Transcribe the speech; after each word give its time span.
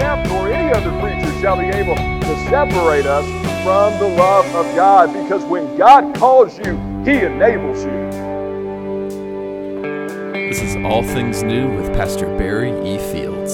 death 0.00 0.26
nor 0.28 0.50
any 0.50 0.72
other 0.72 0.90
creature 0.98 1.40
shall 1.40 1.58
be 1.58 1.66
able 1.66 1.94
to 1.94 2.48
separate 2.48 3.04
us 3.04 3.26
from 3.62 3.98
the 3.98 4.08
love 4.16 4.46
of 4.54 4.64
God. 4.74 5.12
Because 5.12 5.44
when 5.44 5.76
God 5.76 6.16
calls 6.16 6.58
you, 6.58 6.76
He 7.04 7.20
enables 7.20 7.84
you. 7.84 8.10
This 10.32 10.62
is 10.62 10.76
All 10.76 11.02
Things 11.02 11.42
New 11.42 11.76
with 11.76 11.92
Pastor 11.92 12.26
Barry 12.38 12.70
E. 12.80 12.98
Fields. 13.12 13.52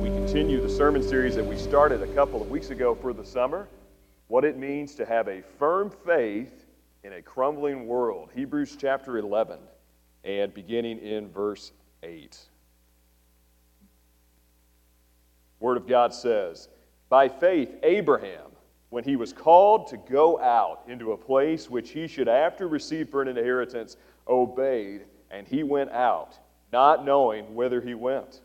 We 0.00 0.08
continue 0.08 0.60
the 0.60 0.68
sermon 0.70 1.02
series 1.02 1.34
that 1.34 1.44
we 1.44 1.56
started 1.58 2.00
a 2.00 2.14
couple 2.14 2.40
of 2.40 2.48
weeks 2.48 2.70
ago 2.70 2.94
for 2.94 3.12
the 3.12 3.24
summer. 3.24 3.66
What 4.28 4.44
it 4.44 4.56
means 4.56 4.94
to 4.94 5.04
have 5.04 5.26
a 5.26 5.42
firm 5.58 5.90
faith 6.06 6.64
in 7.02 7.14
a 7.14 7.22
crumbling 7.22 7.88
world. 7.88 8.30
Hebrews 8.32 8.76
chapter 8.78 9.18
11 9.18 9.58
and 10.24 10.52
beginning 10.54 10.98
in 10.98 11.28
verse 11.30 11.72
8. 12.02 12.38
Word 15.60 15.76
of 15.76 15.86
God 15.86 16.12
says, 16.12 16.68
By 17.08 17.28
faith, 17.28 17.76
Abraham, 17.82 18.50
when 18.90 19.04
he 19.04 19.16
was 19.16 19.32
called 19.32 19.86
to 19.88 19.96
go 19.96 20.40
out 20.40 20.82
into 20.86 21.12
a 21.12 21.16
place 21.16 21.70
which 21.70 21.90
he 21.90 22.06
should 22.06 22.28
after 22.28 22.68
receive 22.68 23.08
for 23.08 23.22
an 23.22 23.28
inheritance, 23.28 23.96
obeyed, 24.28 25.02
and 25.30 25.46
he 25.46 25.62
went 25.62 25.90
out, 25.92 26.38
not 26.72 27.04
knowing 27.04 27.54
whither 27.54 27.80
he 27.80 27.94
went. 27.94 28.40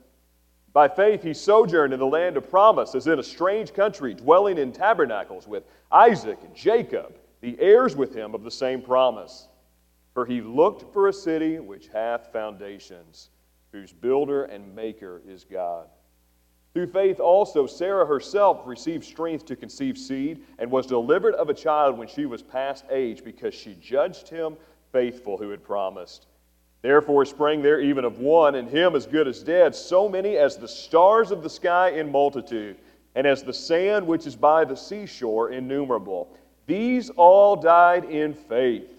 By 0.73 0.87
faith, 0.87 1.23
he 1.23 1.33
sojourned 1.33 1.91
in 1.91 1.99
the 1.99 2.05
land 2.05 2.37
of 2.37 2.49
promise, 2.49 2.93
as 2.93 3.07
in 3.07 3.19
a 3.19 3.23
strange 3.23 3.73
country, 3.73 4.13
dwelling 4.13 4.57
in 4.57 4.71
tabernacles 4.71 5.47
with 5.47 5.63
Isaac 5.91 6.37
and 6.43 6.55
Jacob, 6.55 7.15
the 7.41 7.59
heirs 7.59 7.95
with 7.95 8.15
him 8.15 8.35
of 8.35 8.43
the 8.43 8.51
same 8.51 8.81
promise. 8.81 9.47
For 10.17 10.25
he 10.25 10.41
looked 10.41 10.91
for 10.93 11.07
a 11.07 11.13
city 11.13 11.59
which 11.59 11.89
hath 11.89 12.33
foundations, 12.33 13.29
whose 13.71 13.93
builder 13.93 14.45
and 14.45 14.73
maker 14.75 15.21
is 15.27 15.43
God. 15.43 15.89
Through 16.73 16.87
faith 16.87 17.19
also, 17.19 17.67
Sarah 17.67 18.07
herself 18.07 18.61
received 18.65 19.03
strength 19.03 19.45
to 19.45 19.55
conceive 19.55 19.95
seed 19.95 20.41
and 20.57 20.71
was 20.71 20.87
delivered 20.87 21.35
of 21.35 21.49
a 21.49 21.53
child 21.53 21.99
when 21.99 22.07
she 22.07 22.25
was 22.25 22.41
past 22.41 22.85
age, 22.89 23.23
because 23.23 23.53
she 23.53 23.75
judged 23.75 24.27
him 24.27 24.57
faithful 24.91 25.37
who 25.37 25.51
had 25.51 25.63
promised. 25.63 26.25
Therefore 26.81 27.23
sprang 27.23 27.61
there 27.61 27.79
even 27.79 28.03
of 28.03 28.17
one, 28.17 28.55
and 28.55 28.67
him 28.67 28.95
as 28.95 29.05
good 29.05 29.27
as 29.27 29.43
dead, 29.43 29.75
so 29.75 30.09
many 30.09 30.35
as 30.35 30.57
the 30.57 30.67
stars 30.67 31.29
of 31.29 31.43
the 31.43 31.49
sky 31.51 31.89
in 31.89 32.11
multitude, 32.11 32.77
and 33.13 33.27
as 33.27 33.43
the 33.43 33.53
sand 33.53 34.07
which 34.07 34.25
is 34.25 34.35
by 34.35 34.65
the 34.65 34.77
seashore 34.77 35.51
innumerable. 35.51 36.35
These 36.65 37.11
all 37.11 37.55
died 37.55 38.05
in 38.05 38.33
faith 38.33 38.96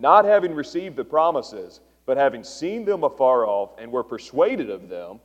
not 0.00 0.24
having 0.24 0.54
received 0.54 0.96
the 0.96 1.04
promises, 1.04 1.80
but 2.06 2.16
having 2.16 2.42
seen 2.42 2.84
them 2.84 3.04
afar 3.04 3.46
off, 3.46 3.70
and 3.78 3.92
were 3.92 4.02
persuaded 4.02 4.70
of 4.70 4.88
them, 4.88 5.20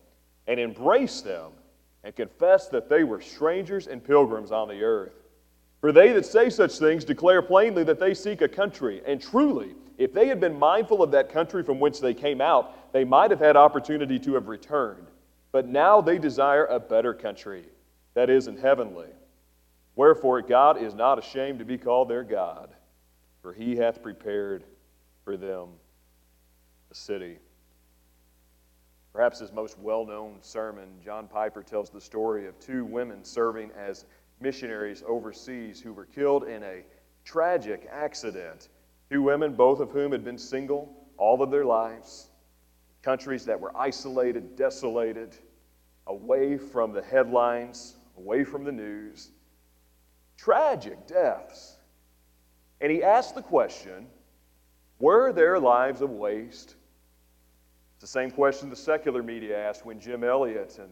and 0.47 0.59
embraced 0.59 1.23
them, 1.23 1.51
and 2.03 2.15
confessed 2.15 2.71
that 2.71 2.89
they 2.89 3.03
were 3.03 3.21
strangers 3.21 3.87
and 3.87 4.03
pilgrims 4.03 4.51
on 4.51 4.67
the 4.67 4.83
earth. 4.83 5.13
For 5.81 5.91
they 5.91 6.11
that 6.11 6.25
say 6.25 6.49
such 6.49 6.77
things 6.77 7.05
declare 7.05 7.41
plainly 7.41 7.83
that 7.85 7.99
they 7.99 8.13
seek 8.13 8.41
a 8.41 8.47
country, 8.47 9.01
and 9.05 9.21
truly, 9.21 9.73
if 9.97 10.13
they 10.13 10.27
had 10.27 10.39
been 10.39 10.59
mindful 10.59 11.01
of 11.01 11.11
that 11.11 11.31
country 11.31 11.63
from 11.63 11.79
whence 11.79 11.99
they 11.99 12.13
came 12.13 12.41
out, 12.41 12.91
they 12.91 13.05
might 13.05 13.31
have 13.31 13.39
had 13.39 13.55
opportunity 13.55 14.19
to 14.19 14.33
have 14.33 14.47
returned. 14.47 15.07
But 15.51 15.69
now 15.69 16.01
they 16.01 16.17
desire 16.17 16.65
a 16.65 16.79
better 16.79 17.13
country, 17.13 17.63
that 18.13 18.29
is, 18.29 18.47
in 18.47 18.57
heavenly. 18.57 19.07
Wherefore, 19.95 20.41
God 20.41 20.81
is 20.81 20.93
not 20.93 21.17
ashamed 21.17 21.59
to 21.59 21.65
be 21.65 21.77
called 21.77 22.09
their 22.09 22.23
God 22.23 22.69
for 23.45 23.53
he 23.53 23.75
hath 23.75 24.01
prepared 24.01 24.63
for 25.23 25.37
them 25.37 25.69
a 26.89 26.95
city. 26.95 27.37
Perhaps 29.13 29.37
his 29.37 29.51
most 29.51 29.77
well 29.77 30.03
known 30.03 30.37
sermon, 30.41 30.87
John 31.05 31.27
Piper 31.27 31.61
tells 31.61 31.91
the 31.91 32.01
story 32.01 32.47
of 32.47 32.59
two 32.59 32.85
women 32.85 33.23
serving 33.23 33.69
as 33.77 34.05
missionaries 34.39 35.03
overseas 35.07 35.79
who 35.79 35.93
were 35.93 36.07
killed 36.07 36.45
in 36.45 36.63
a 36.63 36.85
tragic 37.23 37.87
accident. 37.91 38.69
Two 39.11 39.21
women, 39.21 39.53
both 39.53 39.79
of 39.79 39.91
whom 39.91 40.11
had 40.11 40.23
been 40.23 40.39
single 40.39 41.05
all 41.15 41.43
of 41.43 41.51
their 41.51 41.65
lives, 41.65 42.31
countries 43.03 43.45
that 43.45 43.59
were 43.59 43.77
isolated, 43.77 44.55
desolated, 44.55 45.35
away 46.07 46.57
from 46.57 46.93
the 46.93 47.03
headlines, 47.03 47.97
away 48.17 48.43
from 48.43 48.63
the 48.63 48.71
news. 48.71 49.29
Tragic 50.35 51.05
deaths. 51.05 51.74
And 52.81 52.91
he 52.91 53.03
asked 53.03 53.35
the 53.35 53.41
question 53.41 54.07
Were 54.99 55.31
their 55.31 55.59
lives 55.59 56.01
a 56.01 56.07
waste? 56.07 56.75
It's 57.95 58.01
the 58.01 58.07
same 58.07 58.31
question 58.31 58.69
the 58.69 58.75
secular 58.75 59.23
media 59.23 59.57
asked 59.57 59.85
when 59.85 59.99
Jim 59.99 60.23
Elliot 60.23 60.77
and 60.79 60.89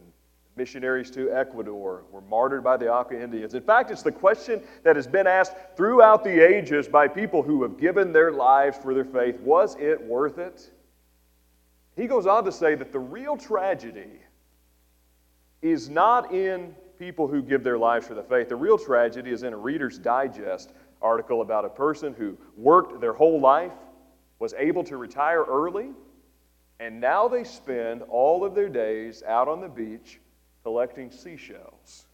missionaries 0.55 1.09
to 1.11 1.31
Ecuador 1.31 2.03
were 2.11 2.21
martyred 2.21 2.63
by 2.63 2.77
the 2.77 2.91
Auca 2.91 3.19
Indians. 3.19 3.55
In 3.55 3.63
fact, 3.63 3.91
it's 3.91 4.03
the 4.03 4.11
question 4.11 4.61
that 4.83 4.95
has 4.95 5.07
been 5.07 5.27
asked 5.27 5.55
throughout 5.75 6.23
the 6.23 6.47
ages 6.47 6.87
by 6.87 7.07
people 7.07 7.41
who 7.41 7.63
have 7.63 7.77
given 7.77 8.13
their 8.13 8.31
lives 8.31 8.77
for 8.77 8.93
their 8.93 9.05
faith 9.05 9.39
Was 9.41 9.75
it 9.79 10.01
worth 10.01 10.37
it? 10.37 10.71
He 11.95 12.07
goes 12.07 12.25
on 12.25 12.43
to 12.45 12.51
say 12.51 12.75
that 12.75 12.91
the 12.91 12.99
real 12.99 13.37
tragedy 13.37 14.19
is 15.61 15.89
not 15.89 16.33
in 16.33 16.75
people 16.97 17.27
who 17.27 17.41
give 17.41 17.63
their 17.63 17.77
lives 17.77 18.07
for 18.07 18.13
the 18.13 18.23
faith. 18.23 18.49
The 18.49 18.55
real 18.55 18.77
tragedy 18.77 19.31
is 19.31 19.43
in 19.43 19.53
a 19.53 19.57
Reader's 19.57 19.97
Digest 19.97 20.71
article 21.03 21.41
about 21.41 21.65
a 21.65 21.69
person 21.69 22.13
who 22.13 22.37
worked 22.57 22.99
their 23.01 23.13
whole 23.13 23.39
life, 23.39 23.73
was 24.39 24.53
able 24.57 24.83
to 24.85 24.97
retire 24.97 25.43
early, 25.43 25.89
and 26.79 26.99
now 26.99 27.27
they 27.27 27.43
spend 27.43 28.01
all 28.03 28.43
of 28.43 28.55
their 28.55 28.69
days 28.69 29.23
out 29.27 29.47
on 29.47 29.61
the 29.61 29.69
beach 29.69 30.19
collecting 30.63 31.11
seashells. 31.11 32.05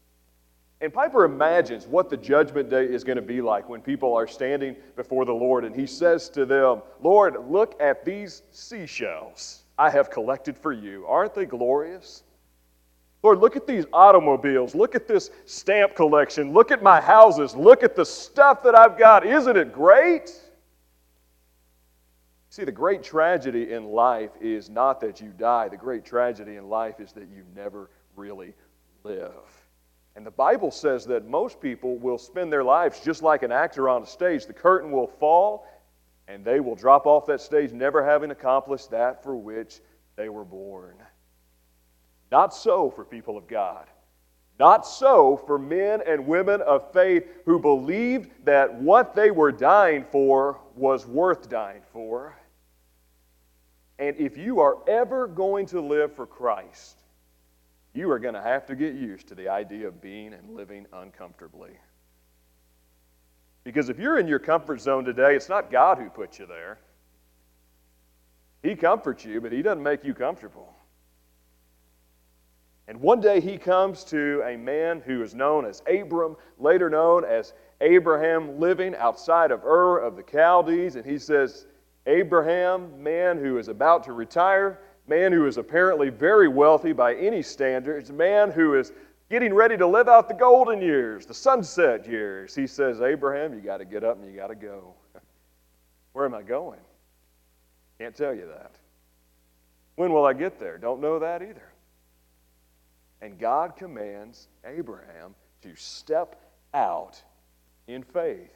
And 0.82 0.94
Piper 0.94 1.26
imagines 1.26 1.88
what 1.88 2.10
the 2.10 2.18
judgment 2.18 2.70
day 2.70 2.86
is 2.86 3.04
going 3.04 3.18
to 3.18 3.22
be 3.22 3.42
like 3.42 3.68
when 3.68 3.82
people 3.82 4.14
are 4.16 4.28
standing 4.28 4.76
before 4.96 5.26
the 5.26 5.34
Lord 5.34 5.66
and 5.66 5.76
he 5.76 5.86
says 5.86 6.30
to 6.30 6.46
them, 6.46 6.82
Lord, 7.02 7.36
look 7.50 7.80
at 7.82 8.06
these 8.06 8.44
seashells 8.52 9.64
I 9.78 9.90
have 9.90 10.10
collected 10.10 10.58
for 10.58 10.74
you. 10.74 11.06
Aren't 11.08 11.34
they 11.34 11.46
glorious? 11.46 12.24
Lord, 13.22 13.40
look 13.40 13.56
at 13.56 13.68
these 13.68 13.86
automobiles. 13.92 14.74
Look 14.74 14.96
at 14.96 15.08
this 15.08 15.30
stamp 15.46 15.96
collection. 15.96 16.54
Look 16.54 16.72
at 16.72 16.82
my 16.82 17.02
houses. 17.02 17.56
Look 17.56 17.84
at 17.84 17.96
the 17.96 18.06
stuff 18.06 18.64
that 18.64 18.76
I've 18.76 18.98
got. 18.98 19.26
Isn't 19.26 19.58
it 19.58 19.74
great? 19.74 20.32
See, 22.50 22.64
the 22.64 22.72
great 22.72 23.04
tragedy 23.04 23.74
in 23.74 23.86
life 23.86 24.32
is 24.40 24.70
not 24.70 25.02
that 25.02 25.22
you 25.22 25.30
die. 25.38 25.68
The 25.70 25.78
great 25.78 26.06
tragedy 26.06 26.56
in 26.56 26.70
life 26.70 27.00
is 27.00 27.12
that 27.14 27.28
you 27.30 27.44
never 27.56 27.90
really 28.16 28.54
live. 29.04 29.34
And 30.16 30.26
the 30.26 30.32
Bible 30.32 30.72
says 30.72 31.06
that 31.06 31.28
most 31.28 31.62
people 31.62 31.98
will 31.98 32.18
spend 32.18 32.52
their 32.52 32.64
lives 32.64 33.02
just 33.02 33.22
like 33.22 33.44
an 33.44 33.52
actor 33.52 33.88
on 33.88 34.04
a 34.04 34.06
stage. 34.06 34.46
The 34.46 34.54
curtain 34.54 34.92
will 34.92 35.08
fall, 35.08 35.68
and 36.28 36.44
they 36.44 36.60
will 36.60 36.76
drop 36.76 37.06
off 37.06 37.26
that 37.28 37.42
stage, 37.42 37.72
never 37.72 38.04
having 38.04 38.32
accomplished 38.32 38.92
that 38.92 39.24
for 39.24 39.36
which 39.36 39.82
they 40.16 40.30
were 40.30 40.44
born. 40.44 40.96
Not 42.32 42.54
so 42.54 42.90
for 42.90 43.04
people 43.04 43.38
of 43.38 43.48
God. 43.48 43.86
Not 44.60 44.86
so 44.86 45.38
for 45.48 45.58
men 45.58 46.02
and 46.06 46.28
women 46.28 46.62
of 46.62 46.92
faith 46.92 47.26
who 47.46 47.60
believed 47.60 48.30
that 48.44 48.74
what 48.76 49.16
they 49.16 49.32
were 49.32 49.54
dying 49.54 50.06
for 50.12 50.60
was 50.76 51.08
worth 51.08 51.50
dying 51.50 51.82
for. 51.94 52.36
And 54.00 54.18
if 54.18 54.38
you 54.38 54.60
are 54.60 54.78
ever 54.88 55.28
going 55.28 55.66
to 55.68 55.82
live 55.82 56.14
for 56.14 56.26
Christ, 56.26 57.00
you 57.94 58.12
are 58.12 58.20
going 58.20 58.34
to 58.34 58.42
have 58.42 58.66
to 58.68 58.76
get 58.76 58.96
used 58.96 59.28
to 59.30 59.36
the 59.36 59.48
idea 59.48 59.88
of 59.88 60.02
being 60.02 60.34
and 60.34 60.56
living 60.56 60.86
uncomfortably. 60.94 61.72
Because 63.64 63.90
if 63.90 63.98
you're 63.98 64.20
in 64.20 64.28
your 64.28 64.40
comfort 64.40 64.82
zone 64.82 65.06
today, 65.06 65.36
it's 65.36 65.50
not 65.50 65.72
God 65.72 65.98
who 65.98 66.10
put 66.10 66.40
you 66.40 66.46
there. 66.46 66.80
He 68.62 68.76
comforts 68.76 69.26
you, 69.26 69.40
but 69.42 69.52
He 69.52 69.62
doesn't 69.62 69.84
make 69.84 70.04
you 70.04 70.14
comfortable. 70.14 70.74
And 72.90 73.00
one 73.00 73.22
day 73.22 73.40
he 73.40 73.56
comes 73.56 74.04
to 74.06 74.42
a 74.48 74.58
man 74.58 75.04
who 75.06 75.22
is 75.22 75.36
known 75.36 75.64
as 75.64 75.84
Abram, 75.88 76.36
later 76.58 76.90
known 76.90 77.24
as 77.24 77.54
Abraham, 77.82 78.60
living 78.60 78.96
outside 78.96 79.52
of 79.52 79.64
Ur 79.64 80.00
of 80.00 80.16
the 80.16 80.24
Chaldees. 80.24 80.96
And 80.96 81.06
he 81.06 81.20
says, 81.20 81.68
Abraham, 82.08 83.02
man 83.02 83.38
who 83.38 83.60
is 83.60 83.68
about 83.68 84.04
to 84.06 84.14
retire, 84.14 84.80
man 85.08 85.32
who 85.32 85.46
is 85.46 85.58
apparently 85.58 86.10
very 86.10 86.48
wealthy 86.48 86.92
by 86.92 87.14
any 87.14 87.44
standards, 87.44 88.12
man 88.12 88.50
who 88.50 88.74
is 88.74 88.92
getting 89.30 89.54
ready 89.54 89.78
to 89.78 89.86
live 89.86 90.08
out 90.08 90.28
the 90.28 90.34
golden 90.34 90.82
years, 90.82 91.28
the 91.28 91.34
sunset 91.34 92.10
years. 92.10 92.56
He 92.56 92.66
says, 92.66 93.02
Abraham, 93.02 93.54
you 93.54 93.62
got 93.62 93.78
to 93.78 93.86
get 93.86 94.04
up 94.04 94.18
and 94.18 94.28
you 94.28 94.36
got 94.36 94.48
to 94.48 94.56
go. 94.56 94.96
Where 96.14 96.26
am 96.26 96.34
I 96.34 96.42
going? 96.42 96.80
Can't 98.00 98.16
tell 98.16 98.34
you 98.34 98.48
that. 98.48 98.72
When 99.96 100.12
will 100.12 100.26
I 100.26 100.34
get 100.34 100.60
there? 100.60 100.80
Don't 100.80 101.02
know 101.02 101.20
that 101.20 101.44
either. 101.44 101.70
And 103.22 103.38
God 103.38 103.76
commands 103.76 104.48
Abraham 104.66 105.36
to 105.62 105.76
step 105.76 106.42
out 106.74 107.22
in 107.88 108.04
faith. 108.04 108.56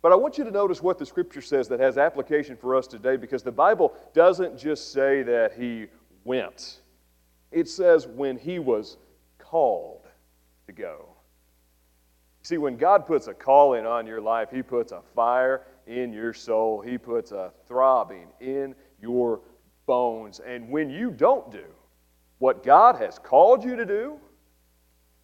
But 0.00 0.12
I 0.12 0.14
want 0.14 0.38
you 0.38 0.44
to 0.44 0.50
notice 0.50 0.80
what 0.80 0.98
the 0.98 1.06
scripture 1.06 1.40
says 1.40 1.66
that 1.68 1.80
has 1.80 1.98
application 1.98 2.56
for 2.56 2.76
us 2.76 2.86
today 2.86 3.16
because 3.16 3.42
the 3.42 3.50
Bible 3.50 3.94
doesn't 4.14 4.56
just 4.56 4.92
say 4.92 5.22
that 5.24 5.54
he 5.54 5.86
went, 6.24 6.80
it 7.50 7.68
says 7.68 8.06
when 8.06 8.38
he 8.38 8.58
was 8.58 8.96
called 9.38 10.06
to 10.66 10.72
go. 10.72 11.08
See, 12.42 12.58
when 12.58 12.76
God 12.76 13.06
puts 13.06 13.26
a 13.26 13.34
calling 13.34 13.86
on 13.86 14.06
your 14.06 14.20
life, 14.20 14.50
he 14.52 14.62
puts 14.62 14.92
a 14.92 15.02
fire 15.14 15.62
in 15.86 16.12
your 16.12 16.32
soul, 16.32 16.80
he 16.80 16.96
puts 16.96 17.32
a 17.32 17.52
throbbing 17.66 18.28
in 18.40 18.74
your 19.00 19.40
bones. 19.86 20.40
And 20.40 20.70
when 20.70 20.90
you 20.90 21.10
don't 21.10 21.50
do 21.50 21.64
what 22.38 22.62
God 22.62 22.96
has 22.96 23.18
called 23.18 23.64
you 23.64 23.76
to 23.76 23.84
do, 23.84 24.18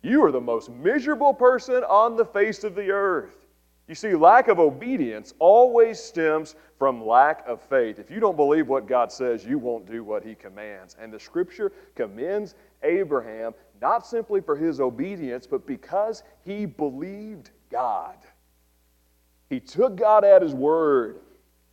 you 0.02 0.22
are 0.24 0.32
the 0.32 0.40
most 0.40 0.70
miserable 0.70 1.32
person 1.32 1.82
on 1.84 2.16
the 2.16 2.24
face 2.24 2.64
of 2.64 2.74
the 2.74 2.90
earth. 2.90 3.46
You 3.88 3.94
see, 3.94 4.14
lack 4.14 4.48
of 4.48 4.58
obedience 4.58 5.34
always 5.38 6.00
stems 6.00 6.56
from 6.78 7.06
lack 7.06 7.46
of 7.46 7.60
faith. 7.60 7.98
If 7.98 8.10
you 8.10 8.18
don't 8.18 8.36
believe 8.36 8.68
what 8.68 8.86
God 8.86 9.12
says, 9.12 9.44
you 9.44 9.58
won't 9.58 9.86
do 9.86 10.02
what 10.02 10.24
He 10.24 10.34
commands. 10.34 10.96
And 10.98 11.12
the 11.12 11.20
scripture 11.20 11.72
commends 11.94 12.54
Abraham 12.82 13.54
not 13.80 14.06
simply 14.06 14.40
for 14.40 14.56
his 14.56 14.80
obedience, 14.80 15.46
but 15.46 15.66
because 15.66 16.22
he 16.42 16.64
believed 16.64 17.50
God. 17.70 18.16
He 19.50 19.60
took 19.60 19.96
God 19.96 20.24
at 20.24 20.40
His 20.42 20.54
word, 20.54 21.20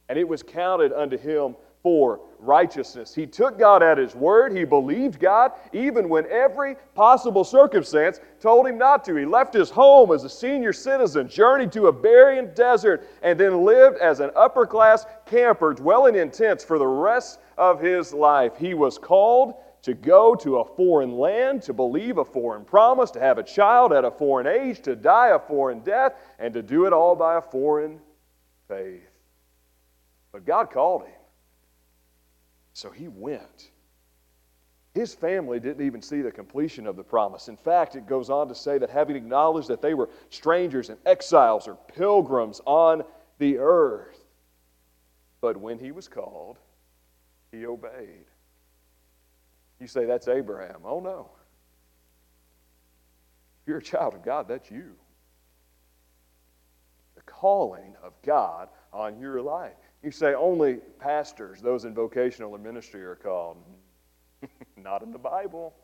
and 0.09 0.19
it 0.19 0.27
was 0.27 0.43
counted 0.43 0.91
unto 0.91 1.17
him 1.17 1.55
for 1.83 2.19
righteousness. 2.39 3.13
He 3.13 3.25
took 3.25 3.57
God 3.57 3.83
at 3.83 3.97
His 3.97 4.15
word. 4.15 4.55
He 4.55 4.63
believed 4.63 5.19
God 5.19 5.51
even 5.73 6.09
when 6.09 6.25
every 6.29 6.75
possible 6.95 7.43
circumstance 7.43 8.19
told 8.39 8.67
him 8.67 8.77
not 8.77 9.03
to. 9.05 9.15
He 9.15 9.25
left 9.25 9.53
his 9.53 9.69
home 9.69 10.11
as 10.11 10.23
a 10.23 10.29
senior 10.29 10.73
citizen, 10.73 11.27
journeyed 11.27 11.71
to 11.73 11.87
a 11.87 11.91
barren 11.91 12.51
desert, 12.55 13.07
and 13.21 13.39
then 13.39 13.63
lived 13.63 13.97
as 13.97 14.19
an 14.19 14.31
upper 14.35 14.65
class 14.65 15.05
camper, 15.25 15.73
dwelling 15.73 16.15
in 16.15 16.31
tents 16.31 16.63
for 16.63 16.79
the 16.79 16.87
rest 16.87 17.39
of 17.57 17.79
his 17.79 18.13
life. 18.13 18.57
He 18.57 18.73
was 18.73 18.97
called 18.97 19.55
to 19.83 19.93
go 19.93 20.35
to 20.35 20.57
a 20.57 20.65
foreign 20.75 21.17
land, 21.17 21.63
to 21.63 21.73
believe 21.73 22.17
a 22.17 22.25
foreign 22.25 22.63
promise, 22.63 23.09
to 23.11 23.19
have 23.19 23.37
a 23.37 23.43
child 23.43 23.93
at 23.93 24.05
a 24.05 24.11
foreign 24.11 24.47
age, 24.47 24.81
to 24.81 24.95
die 24.95 25.29
a 25.29 25.39
foreign 25.39 25.79
death, 25.79 26.13
and 26.39 26.53
to 26.53 26.61
do 26.61 26.85
it 26.85 26.93
all 26.93 27.15
by 27.15 27.37
a 27.37 27.41
foreign 27.41 27.99
faith. 28.67 29.01
But 30.31 30.45
God 30.45 30.69
called 30.71 31.03
him. 31.03 31.20
So 32.73 32.89
he 32.89 33.07
went. 33.07 33.71
His 34.93 35.13
family 35.13 35.59
didn't 35.59 35.85
even 35.85 36.01
see 36.01 36.21
the 36.21 36.31
completion 36.31 36.85
of 36.85 36.97
the 36.97 37.03
promise. 37.03 37.47
In 37.47 37.55
fact, 37.55 37.95
it 37.95 38.07
goes 38.07 38.29
on 38.29 38.49
to 38.49 38.55
say 38.55 38.77
that 38.77 38.89
having 38.89 39.15
acknowledged 39.15 39.69
that 39.69 39.81
they 39.81 39.93
were 39.93 40.09
strangers 40.29 40.89
and 40.89 40.97
exiles 41.05 41.67
or 41.67 41.75
pilgrims 41.95 42.59
on 42.65 43.03
the 43.37 43.57
earth, 43.57 44.19
but 45.39 45.57
when 45.57 45.79
he 45.79 45.91
was 45.91 46.07
called, 46.07 46.57
he 47.51 47.65
obeyed. 47.65 48.25
You 49.79 49.87
say, 49.87 50.05
that's 50.05 50.27
Abraham. 50.27 50.81
Oh, 50.85 50.99
no. 50.99 51.31
If 53.61 53.67
you're 53.67 53.77
a 53.77 53.83
child 53.83 54.13
of 54.13 54.23
God, 54.23 54.47
that's 54.47 54.69
you. 54.69 54.91
The 57.15 57.21
calling 57.23 57.95
of 58.03 58.13
God 58.23 58.69
on 58.93 59.19
your 59.19 59.41
life. 59.41 59.71
You 60.03 60.11
say 60.11 60.33
only 60.33 60.79
pastors, 60.99 61.61
those 61.61 61.85
in 61.85 61.93
vocational 61.93 62.51
or 62.51 62.57
ministry, 62.57 63.03
are 63.03 63.15
called. 63.15 63.57
Not 64.77 65.03
in 65.03 65.11
the 65.11 65.19
Bible. 65.19 65.75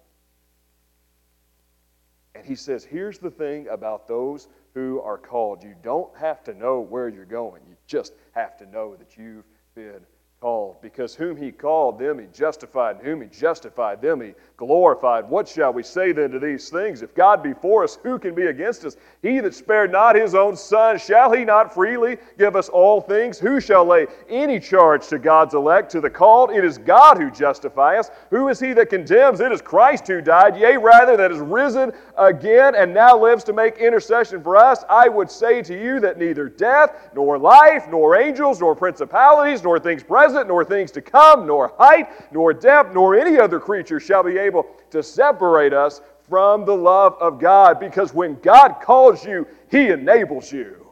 And 2.33 2.45
he 2.45 2.55
says, 2.55 2.83
here's 2.83 3.19
the 3.19 3.31
thing 3.31 3.67
about 3.67 4.07
those 4.07 4.47
who 4.73 5.01
are 5.01 5.17
called. 5.17 5.63
You 5.63 5.75
don't 5.81 6.15
have 6.17 6.43
to 6.45 6.53
know 6.53 6.81
where 6.81 7.09
you're 7.09 7.25
going, 7.25 7.63
you 7.67 7.75
just 7.87 8.13
have 8.31 8.57
to 8.57 8.65
know 8.65 8.95
that 8.95 9.17
you've 9.17 9.45
been 9.75 10.01
called. 10.39 10.79
Because 10.81 11.15
whom 11.15 11.35
he 11.35 11.51
called, 11.51 11.97
them 11.97 12.19
he 12.19 12.27
justified, 12.31 12.97
and 12.97 13.05
whom 13.05 13.21
he 13.21 13.27
justified, 13.27 14.01
them 14.01 14.21
he 14.21 14.33
glorified. 14.55 15.27
What 15.27 15.47
shall 15.47 15.73
we 15.73 15.81
say 15.81 16.11
then 16.11 16.29
to 16.31 16.39
these 16.39 16.69
things? 16.69 17.01
If 17.01 17.15
God 17.15 17.41
be 17.41 17.53
for 17.53 17.83
us, 17.83 17.97
who 18.03 18.19
can 18.19 18.35
be 18.35 18.45
against 18.45 18.85
us? 18.85 18.97
He 19.23 19.39
that 19.39 19.55
spared 19.55 19.91
not 19.91 20.15
his 20.15 20.35
own 20.35 20.55
son, 20.55 20.99
shall 20.99 21.31
he 21.31 21.43
not 21.43 21.73
freely 21.73 22.17
give 22.37 22.55
us 22.55 22.69
all 22.69 23.01
things? 23.01 23.39
Who 23.39 23.59
shall 23.59 23.85
lay 23.85 24.05
any 24.29 24.59
charge 24.59 25.07
to 25.07 25.17
God's 25.17 25.55
elect, 25.55 25.91
to 25.91 26.01
the 26.01 26.09
called? 26.09 26.51
It 26.51 26.63
is 26.63 26.77
God 26.77 27.17
who 27.17 27.31
justifies. 27.31 28.11
Who 28.29 28.47
is 28.49 28.59
he 28.59 28.73
that 28.73 28.89
condemns? 28.89 29.39
It 29.39 29.51
is 29.51 29.61
Christ 29.61 30.07
who 30.07 30.21
died, 30.21 30.55
yea, 30.55 30.77
rather, 30.77 31.17
that 31.17 31.31
is 31.31 31.39
risen 31.39 31.91
again 32.17 32.75
and 32.75 32.93
now 32.93 33.17
lives 33.17 33.43
to 33.45 33.53
make 33.53 33.77
intercession 33.77 34.43
for 34.43 34.55
us. 34.55 34.83
I 34.87 35.09
would 35.09 35.31
say 35.31 35.63
to 35.63 35.73
you 35.79 35.99
that 36.01 36.19
neither 36.19 36.47
death, 36.47 37.09
nor 37.15 37.39
life, 37.39 37.87
nor 37.89 38.15
angels, 38.15 38.59
nor 38.59 38.75
principalities, 38.75 39.63
nor 39.63 39.79
things 39.79 40.03
present, 40.03 40.26
nor 40.33 40.65
things 40.65 40.91
to 40.91 41.01
come, 41.01 41.47
nor 41.47 41.73
height, 41.77 42.07
nor 42.31 42.53
depth, 42.53 42.93
nor 42.93 43.15
any 43.15 43.39
other 43.39 43.59
creature 43.59 43.99
shall 43.99 44.23
be 44.23 44.37
able 44.37 44.65
to 44.91 45.03
separate 45.03 45.73
us 45.73 46.01
from 46.29 46.65
the 46.65 46.75
love 46.75 47.15
of 47.19 47.39
God 47.39 47.79
because 47.79 48.13
when 48.13 48.35
God 48.41 48.77
calls 48.81 49.25
you, 49.25 49.47
He 49.71 49.87
enables 49.89 50.51
you. 50.51 50.87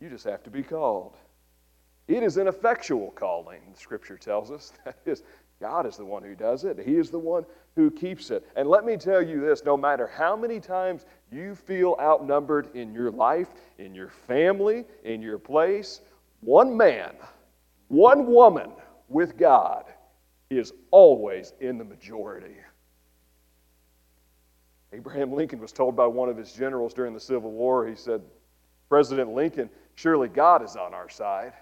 You 0.00 0.08
just 0.08 0.24
have 0.24 0.42
to 0.44 0.50
be 0.50 0.62
called. 0.62 1.16
It 2.06 2.22
is 2.22 2.36
an 2.36 2.48
effectual 2.48 3.10
calling, 3.10 3.60
scripture 3.74 4.16
tells 4.16 4.50
us. 4.50 4.72
That 4.84 4.96
is, 5.04 5.22
God 5.60 5.86
is 5.86 5.96
the 5.96 6.04
one 6.04 6.22
who 6.22 6.36
does 6.36 6.64
it, 6.64 6.78
He 6.78 6.96
is 6.96 7.10
the 7.10 7.18
one 7.18 7.44
who 7.74 7.90
keeps 7.90 8.30
it. 8.30 8.46
And 8.56 8.68
let 8.68 8.84
me 8.84 8.96
tell 8.96 9.20
you 9.20 9.40
this 9.40 9.64
no 9.64 9.76
matter 9.76 10.06
how 10.06 10.36
many 10.36 10.60
times 10.60 11.04
you 11.32 11.54
feel 11.54 11.96
outnumbered 12.00 12.74
in 12.74 12.94
your 12.94 13.10
life, 13.10 13.48
in 13.78 13.94
your 13.94 14.08
family, 14.08 14.84
in 15.04 15.20
your 15.20 15.38
place, 15.38 16.00
one 16.40 16.76
man, 16.76 17.14
one 17.88 18.26
woman 18.26 18.70
with 19.08 19.36
God 19.36 19.84
is 20.50 20.72
always 20.90 21.52
in 21.60 21.78
the 21.78 21.84
majority. 21.84 22.56
Abraham 24.92 25.32
Lincoln 25.32 25.58
was 25.58 25.72
told 25.72 25.94
by 25.96 26.06
one 26.06 26.28
of 26.28 26.36
his 26.36 26.52
generals 26.52 26.94
during 26.94 27.12
the 27.12 27.20
Civil 27.20 27.50
War, 27.50 27.86
he 27.86 27.94
said, 27.94 28.22
President 28.88 29.34
Lincoln, 29.34 29.68
surely 29.96 30.28
God 30.28 30.64
is 30.64 30.76
on 30.76 30.94
our 30.94 31.10
side. 31.10 31.52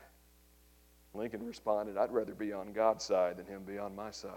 Lincoln 1.13 1.45
responded, 1.45 1.97
I'd 1.97 2.13
rather 2.13 2.35
be 2.35 2.53
on 2.53 2.73
God's 2.73 3.05
side 3.05 3.39
than 3.39 3.47
him 3.47 3.63
be 3.65 3.79
on 3.79 3.97
my 3.97 4.11
side. 4.11 4.31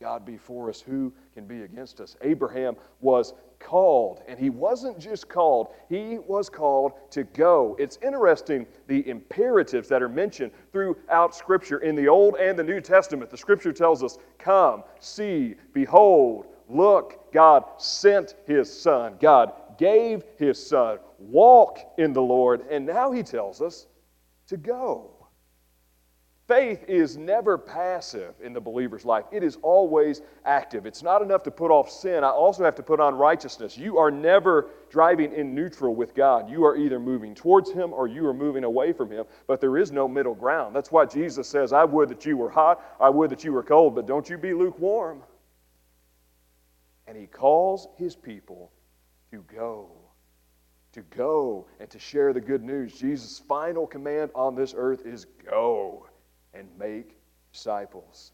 God 0.00 0.24
be 0.24 0.38
for 0.38 0.70
us, 0.70 0.80
who 0.80 1.12
can 1.34 1.44
be 1.44 1.62
against 1.62 2.00
us? 2.00 2.16
Abraham 2.22 2.74
was 3.00 3.34
called, 3.58 4.22
and 4.26 4.38
he 4.38 4.48
wasn't 4.48 4.98
just 4.98 5.28
called, 5.28 5.68
he 5.90 6.18
was 6.26 6.48
called 6.48 6.92
to 7.10 7.24
go. 7.24 7.76
It's 7.78 7.98
interesting 8.02 8.66
the 8.86 9.06
imperatives 9.06 9.88
that 9.88 10.02
are 10.02 10.08
mentioned 10.08 10.52
throughout 10.72 11.34
Scripture 11.34 11.78
in 11.78 11.94
the 11.94 12.08
Old 12.08 12.36
and 12.36 12.58
the 12.58 12.64
New 12.64 12.80
Testament. 12.80 13.30
The 13.30 13.36
Scripture 13.36 13.74
tells 13.74 14.02
us, 14.02 14.16
Come, 14.38 14.84
see, 15.00 15.56
behold, 15.74 16.46
look. 16.68 17.30
God 17.32 17.64
sent 17.76 18.34
his 18.46 18.72
Son, 18.72 19.16
God 19.20 19.52
gave 19.78 20.24
his 20.36 20.64
Son, 20.64 20.98
walk 21.18 21.78
in 21.98 22.12
the 22.12 22.22
Lord, 22.22 22.62
and 22.70 22.86
now 22.86 23.12
he 23.12 23.22
tells 23.22 23.60
us 23.60 23.86
to 24.46 24.56
go. 24.56 25.19
Faith 26.50 26.84
is 26.88 27.16
never 27.16 27.56
passive 27.56 28.34
in 28.42 28.52
the 28.52 28.60
believer's 28.60 29.04
life. 29.04 29.24
It 29.30 29.44
is 29.44 29.56
always 29.62 30.22
active. 30.44 30.84
It's 30.84 31.00
not 31.00 31.22
enough 31.22 31.44
to 31.44 31.50
put 31.52 31.70
off 31.70 31.88
sin. 31.88 32.24
I 32.24 32.30
also 32.30 32.64
have 32.64 32.74
to 32.74 32.82
put 32.82 32.98
on 32.98 33.14
righteousness. 33.14 33.78
You 33.78 33.98
are 33.98 34.10
never 34.10 34.70
driving 34.90 35.32
in 35.32 35.54
neutral 35.54 35.94
with 35.94 36.12
God. 36.12 36.50
You 36.50 36.64
are 36.64 36.76
either 36.76 36.98
moving 36.98 37.36
towards 37.36 37.70
Him 37.70 37.92
or 37.92 38.08
you 38.08 38.26
are 38.26 38.34
moving 38.34 38.64
away 38.64 38.92
from 38.92 39.12
Him, 39.12 39.26
but 39.46 39.60
there 39.60 39.76
is 39.76 39.92
no 39.92 40.08
middle 40.08 40.34
ground. 40.34 40.74
That's 40.74 40.90
why 40.90 41.06
Jesus 41.06 41.46
says, 41.46 41.72
I 41.72 41.84
would 41.84 42.08
that 42.08 42.26
you 42.26 42.36
were 42.36 42.50
hot, 42.50 42.82
I 42.98 43.10
would 43.10 43.30
that 43.30 43.44
you 43.44 43.52
were 43.52 43.62
cold, 43.62 43.94
but 43.94 44.08
don't 44.08 44.28
you 44.28 44.36
be 44.36 44.52
lukewarm. 44.52 45.22
And 47.06 47.16
He 47.16 47.28
calls 47.28 47.86
His 47.96 48.16
people 48.16 48.72
to 49.30 49.44
go 49.56 49.92
to 50.94 51.02
go 51.02 51.68
and 51.78 51.88
to 51.90 52.00
share 52.00 52.32
the 52.32 52.40
good 52.40 52.64
news. 52.64 52.98
Jesus' 52.98 53.38
final 53.38 53.86
command 53.86 54.32
on 54.34 54.56
this 54.56 54.74
earth 54.76 55.06
is 55.06 55.26
go 55.48 56.09
and 56.54 56.68
make 56.78 57.16
disciples. 57.52 58.32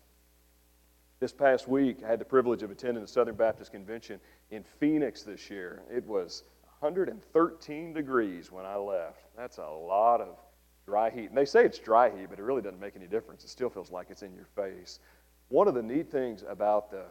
This 1.19 1.33
past 1.33 1.67
week, 1.67 2.03
I 2.05 2.09
had 2.09 2.19
the 2.19 2.27
privilege 2.27 2.63
of 2.63 2.71
attending 2.71 3.03
the 3.03 3.09
Southern 3.09 3.37
Baptist 3.37 3.73
Convention 3.73 4.21
in 4.51 4.63
Phoenix 4.79 5.23
this 5.23 5.49
year. 5.49 5.83
It 5.91 6.07
was 6.07 6.45
113 6.81 7.93
degrees 7.95 8.53
when 8.53 8.67
I 8.67 8.77
left. 8.77 9.21
That's 9.37 9.59
a 9.59 9.67
lot 9.67 10.21
of 10.21 10.37
dry 10.85 11.09
heat. 11.09 11.31
And 11.31 11.37
they 11.37 11.47
say 11.47 11.65
it's 11.65 11.79
dry 11.79 12.11
heat, 12.11 12.27
but 12.29 12.39
it 12.39 12.43
really 12.43 12.61
doesn't 12.61 12.81
make 12.81 12.97
any 12.97 13.07
difference. 13.07 13.45
It 13.45 13.49
still 13.49 13.71
feels 13.71 13.91
like 13.91 14.09
it's 14.11 14.23
in 14.23 14.35
your 14.35 14.47
face. 14.55 15.01
One 15.49 15.69
of 15.69 15.75
the 15.75 15.83
neat 15.83 16.11
things 16.11 16.45
about 16.47 16.91
the, 16.91 17.05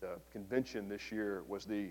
the 0.00 0.18
convention 0.32 0.88
this 0.88 1.12
year 1.12 1.42
was 1.46 1.66
the 1.66 1.90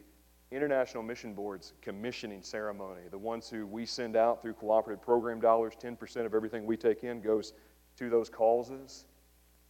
International 0.52 1.04
Mission 1.04 1.34
Board's 1.34 1.74
commissioning 1.82 2.42
ceremony. 2.42 3.02
The 3.10 3.18
ones 3.18 3.50
who 3.50 3.66
we 3.66 3.86
send 3.86 4.16
out 4.16 4.42
through 4.42 4.54
cooperative 4.54 5.04
program 5.04 5.40
dollars, 5.40 5.74
10% 5.82 6.26
of 6.26 6.34
everything 6.34 6.66
we 6.66 6.78
take 6.78 7.04
in 7.04 7.22
goes 7.22 7.54
to 7.98 8.10
those 8.10 8.30
causes. 8.30 9.06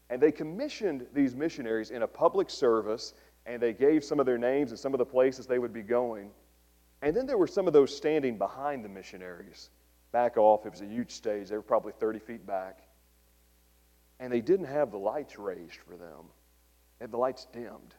And 0.10 0.22
they 0.22 0.32
commissioned 0.32 1.08
these 1.14 1.36
missionaries 1.36 1.92
in 1.92 2.04
a 2.04 2.08
public 2.08 2.50
service, 2.50 3.14
and 3.46 3.62
they 3.62 3.74
gave 3.74 4.04
some 4.04 4.20
of 4.20 4.26
their 4.26 4.38
names 4.38 4.72
and 4.72 4.80
some 4.80 4.94
of 4.94 4.98
the 4.98 5.06
places 5.06 5.48
they 5.48 5.60
would 5.60 5.74
be 5.74 5.82
going. 5.82 6.30
And 7.02 7.16
then 7.16 7.26
there 7.26 7.38
were 7.38 7.48
some 7.48 7.68
of 7.68 7.74
those 7.74 7.96
standing 7.96 8.38
behind 8.38 8.86
the 8.86 8.90
missionaries, 8.90 9.70
back 10.12 10.38
off. 10.38 10.66
It 10.66 10.72
was 10.72 10.82
a 10.82 10.86
huge 10.86 11.12
stage. 11.12 11.50
They 11.50 11.56
were 11.56 11.62
probably 11.62 11.94
30 12.00 12.20
feet 12.20 12.48
back. 12.48 12.80
And 14.20 14.32
they 14.32 14.42
didn't 14.42 14.68
have 14.68 14.92
the 14.92 14.98
lights 14.98 15.38
raised 15.38 15.80
for 15.88 15.98
them, 15.98 16.26
they 17.00 17.04
had 17.04 17.12
the 17.12 17.18
lights 17.18 17.48
dimmed. 17.52 17.96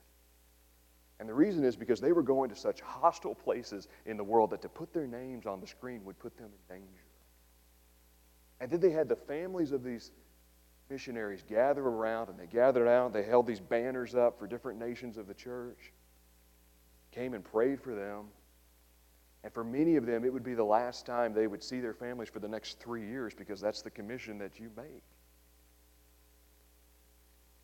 And 1.21 1.29
the 1.29 1.35
reason 1.35 1.65
is 1.65 1.77
because 1.77 2.01
they 2.01 2.13
were 2.13 2.23
going 2.23 2.51
to 2.51 2.57
such 2.57 2.81
hostile 2.81 3.35
places 3.35 3.89
in 4.05 4.17
the 4.17 4.25
world 4.25 4.51
that 4.51 4.63
to 4.63 4.69
put 4.69 4.93
their 4.93 5.07
names 5.07 5.47
on 5.47 5.61
the 5.61 5.67
screen 5.67 6.05
would 6.05 6.19
put 6.19 6.37
them 6.37 6.51
in 6.69 6.77
danger. 6.77 7.04
And 8.65 8.73
then 8.73 8.81
they 8.81 8.93
had 8.93 9.11
the 9.11 9.17
families 9.17 9.73
of 9.73 9.85
these 9.85 10.11
missionaries 10.89 11.45
gather 11.47 11.83
around, 11.83 12.31
and 12.31 12.39
they 12.39 12.47
gathered 12.47 12.89
out. 12.89 13.13
They 13.13 13.23
held 13.23 13.47
these 13.47 13.61
banners 13.61 14.15
up 14.15 14.39
for 14.39 14.47
different 14.47 14.79
nations 14.79 15.19
of 15.19 15.27
the 15.27 15.35
church, 15.35 15.93
came 17.13 17.35
and 17.35 17.45
prayed 17.45 17.79
for 17.79 17.95
them. 17.95 18.25
And 19.43 19.53
for 19.53 19.65
many 19.65 19.97
of 19.97 20.07
them, 20.07 20.25
it 20.25 20.33
would 20.33 20.43
be 20.43 20.55
the 20.55 20.65
last 20.65 21.05
time 21.05 21.35
they 21.35 21.47
would 21.47 21.63
see 21.63 21.79
their 21.81 21.93
families 21.93 22.31
for 22.31 22.39
the 22.39 22.49
next 22.49 22.81
three 22.81 23.07
years 23.07 23.35
because 23.35 23.61
that's 23.61 23.83
the 23.83 23.91
commission 23.91 24.39
that 24.39 24.59
you 24.59 24.71
make. 24.75 25.03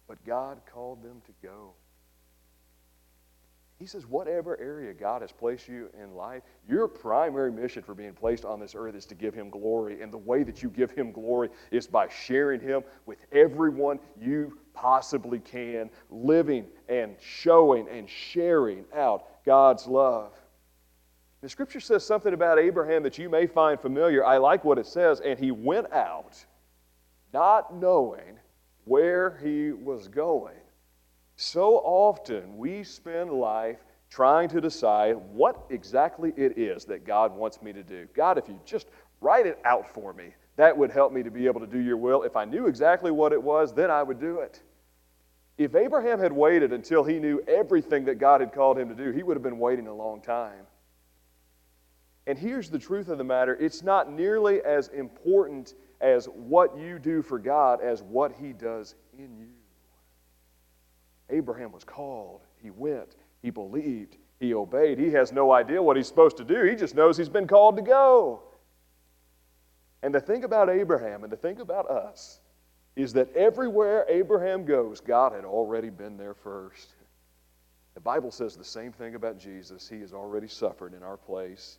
But 0.07 0.23
God 0.27 0.61
called 0.71 1.03
them 1.03 1.23
to 1.25 1.33
go. 1.43 1.73
He 3.81 3.87
says, 3.87 4.07
whatever 4.07 4.61
area 4.61 4.93
God 4.93 5.23
has 5.23 5.33
placed 5.33 5.67
you 5.67 5.89
in 5.99 6.15
life, 6.15 6.43
your 6.69 6.87
primary 6.87 7.51
mission 7.51 7.83
for 7.83 7.95
being 7.95 8.13
placed 8.13 8.45
on 8.45 8.61
this 8.61 8.75
earth 8.75 8.95
is 8.95 9.07
to 9.07 9.15
give 9.15 9.33
Him 9.33 9.49
glory. 9.49 10.03
And 10.03 10.13
the 10.13 10.19
way 10.19 10.43
that 10.43 10.63
you 10.63 10.69
give 10.69 10.91
Him 10.91 11.13
glory 11.13 11.49
is 11.71 11.87
by 11.87 12.07
sharing 12.09 12.61
Him 12.61 12.83
with 13.07 13.25
everyone 13.33 13.99
you 14.21 14.59
possibly 14.75 15.39
can, 15.39 15.89
living 16.11 16.67
and 16.91 17.17
showing 17.21 17.89
and 17.89 18.09
sharing 18.09 18.85
out 18.95 19.25
God's 19.47 19.87
love. 19.87 20.35
The 21.41 21.49
scripture 21.49 21.81
says 21.81 22.05
something 22.05 22.35
about 22.35 22.59
Abraham 22.59 23.03
that 23.05 23.17
you 23.17 23.31
may 23.31 23.47
find 23.47 23.81
familiar. 23.81 24.27
I 24.27 24.37
like 24.37 24.63
what 24.63 24.77
it 24.77 24.87
says. 24.87 25.21
And 25.21 25.39
he 25.39 25.53
went 25.53 25.91
out 25.91 26.45
not 27.33 27.75
knowing 27.75 28.39
where 28.85 29.39
he 29.43 29.73
was 29.73 30.07
going. 30.07 30.60
So 31.43 31.77
often 31.79 32.59
we 32.59 32.85
spend 32.85 33.31
life 33.31 33.79
trying 34.11 34.51
to 34.51 34.61
decide 34.61 35.17
what 35.33 35.65
exactly 35.71 36.35
it 36.37 36.59
is 36.59 36.85
that 36.85 37.07
God 37.07 37.35
wants 37.35 37.63
me 37.63 37.73
to 37.73 37.83
do. 37.83 38.07
God, 38.15 38.37
if 38.37 38.47
you 38.47 38.61
just 38.67 38.89
write 39.23 39.47
it 39.47 39.59
out 39.65 39.89
for 39.89 40.13
me, 40.13 40.35
that 40.57 40.77
would 40.77 40.91
help 40.91 41.15
me 41.15 41.23
to 41.23 41.31
be 41.31 41.47
able 41.47 41.61
to 41.61 41.67
do 41.67 41.79
your 41.79 41.97
will. 41.97 42.25
If 42.25 42.37
I 42.37 42.45
knew 42.45 42.67
exactly 42.67 43.11
what 43.11 43.33
it 43.33 43.43
was, 43.43 43.73
then 43.73 43.91
I 43.91 44.03
would 44.03 44.21
do 44.21 44.41
it. 44.41 44.61
If 45.57 45.75
Abraham 45.75 46.21
had 46.21 46.31
waited 46.31 46.75
until 46.75 47.05
he 47.05 47.19
knew 47.19 47.43
everything 47.49 48.05
that 48.05 48.19
God 48.19 48.43
had 48.43 48.53
called 48.53 48.79
him 48.79 48.91
to 48.91 48.95
do, 48.95 49.11
he 49.11 49.23
would 49.23 49.35
have 49.35 49.43
been 49.43 49.59
waiting 49.59 49.87
a 49.87 49.95
long 49.95 50.21
time. 50.21 50.67
And 52.27 52.39
here's 52.39 52.69
the 52.69 52.79
truth 52.79 53.09
of 53.09 53.17
the 53.17 53.25
matter 53.25 53.55
it's 53.55 53.83
not 53.83 54.13
nearly 54.13 54.61
as 54.61 54.89
important 54.89 55.73
as 56.03 56.27
what 56.27 56.77
you 56.77 56.99
do 56.99 57.23
for 57.23 57.39
God 57.39 57.81
as 57.81 58.03
what 58.03 58.33
he 58.39 58.53
does 58.53 58.95
in 59.19 59.39
you. 59.39 59.60
Abraham 61.31 61.73
was 61.73 61.85
called. 61.85 62.41
He 62.63 62.71
went. 62.71 63.17
He 63.43 63.51
believed. 63.51 64.17
He 64.39 64.55
obeyed. 64.55 64.99
He 64.99 65.11
has 65.11 65.33
no 65.33 65.53
idea 65.53 65.83
what 65.83 65.97
he's 65.97 66.09
supposed 66.09 66.37
to 66.39 66.45
do. 66.45 66.65
He 66.65 66.75
just 66.75 66.95
knows 66.95 67.17
he's 67.17 67.29
been 67.29 67.47
called 67.47 67.77
to 67.77 67.83
go. 67.83 68.43
And 70.03 70.15
the 70.15 70.21
thing 70.21 70.45
about 70.45 70.71
Abraham 70.71 71.25
and 71.25 71.33
the 71.33 71.37
thing 71.37 71.61
about 71.61 71.91
us 71.91 72.41
is 72.97 73.13
that 73.13 73.35
everywhere 73.37 74.07
Abraham 74.09 74.65
goes, 74.65 75.01
God 75.01 75.33
had 75.33 75.45
already 75.45 75.91
been 75.91 76.17
there 76.17 76.35
first. 76.35 76.95
The 77.95 78.01
Bible 78.01 78.31
says 78.31 78.57
the 78.57 78.65
same 78.65 78.93
thing 78.93 79.15
about 79.15 79.39
Jesus. 79.39 79.89
He 79.89 80.01
has 80.01 80.13
already 80.13 80.49
suffered 80.49 80.95
in 80.95 81.03
our 81.03 81.17
place. 81.17 81.79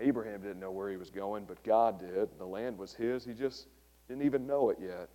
Abraham 0.00 0.40
didn't 0.40 0.60
know 0.60 0.70
where 0.70 0.90
he 0.90 0.96
was 0.96 1.10
going, 1.10 1.44
but 1.44 1.62
God 1.62 1.98
did. 1.98 2.28
The 2.38 2.46
land 2.46 2.78
was 2.78 2.94
his. 2.94 3.24
He 3.24 3.32
just 3.32 3.66
didn't 4.08 4.24
even 4.24 4.46
know 4.46 4.70
it 4.70 4.78
yet. 4.80 5.08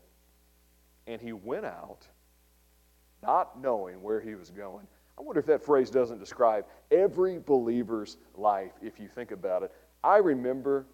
And 1.08 1.22
he 1.22 1.34
went 1.34 1.66
out 1.66 2.08
not 3.24 3.60
knowing 3.62 4.02
where 4.02 4.20
he 4.20 4.36
was 4.36 4.50
going. 4.50 4.88
I 5.18 5.22
wonder 5.22 5.40
if 5.40 5.46
that 5.48 5.64
phrase 5.64 5.90
doesn't 5.90 6.20
describe 6.20 6.66
every 6.90 7.40
believer's 7.40 8.18
life 8.36 8.72
if 8.82 9.00
you 9.00 9.08
think 9.08 9.32
about 9.32 9.64
it. 9.64 9.72
I 10.04 10.18
remember 10.18 10.86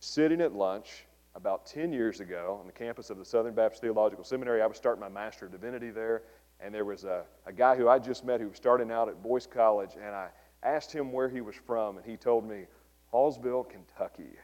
sitting 0.00 0.40
at 0.40 0.52
lunch 0.52 1.06
about 1.34 1.66
10 1.66 1.92
years 1.92 2.20
ago 2.20 2.58
on 2.60 2.66
the 2.66 2.72
campus 2.72 3.10
of 3.10 3.18
the 3.18 3.24
Southern 3.24 3.54
Baptist 3.54 3.82
Theological 3.82 4.24
Seminary. 4.24 4.60
I 4.62 4.66
was 4.66 4.76
starting 4.76 5.00
my 5.00 5.08
Master 5.08 5.46
of 5.46 5.52
Divinity 5.52 5.90
there, 5.90 6.22
and 6.58 6.74
there 6.74 6.84
was 6.84 7.04
a, 7.04 7.24
a 7.46 7.52
guy 7.52 7.76
who 7.76 7.88
I 7.88 7.98
just 7.98 8.24
met 8.24 8.40
who 8.40 8.48
was 8.48 8.56
starting 8.56 8.90
out 8.90 9.08
at 9.08 9.22
Boyce 9.22 9.46
College, 9.46 9.92
and 9.94 10.14
I 10.14 10.28
asked 10.62 10.92
him 10.92 11.12
where 11.12 11.28
he 11.28 11.40
was 11.40 11.54
from, 11.54 11.96
and 11.96 12.04
he 12.04 12.16
told 12.16 12.46
me, 12.46 12.66
Hallsville, 13.12 13.68
Kentucky. 13.68 14.36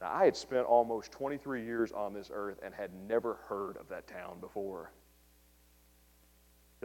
Now, 0.00 0.12
I 0.12 0.24
had 0.24 0.36
spent 0.36 0.66
almost 0.66 1.12
23 1.12 1.64
years 1.64 1.92
on 1.92 2.12
this 2.12 2.30
earth 2.32 2.58
and 2.64 2.74
had 2.74 2.90
never 3.08 3.38
heard 3.48 3.76
of 3.76 3.88
that 3.88 4.06
town 4.06 4.40
before. 4.40 4.90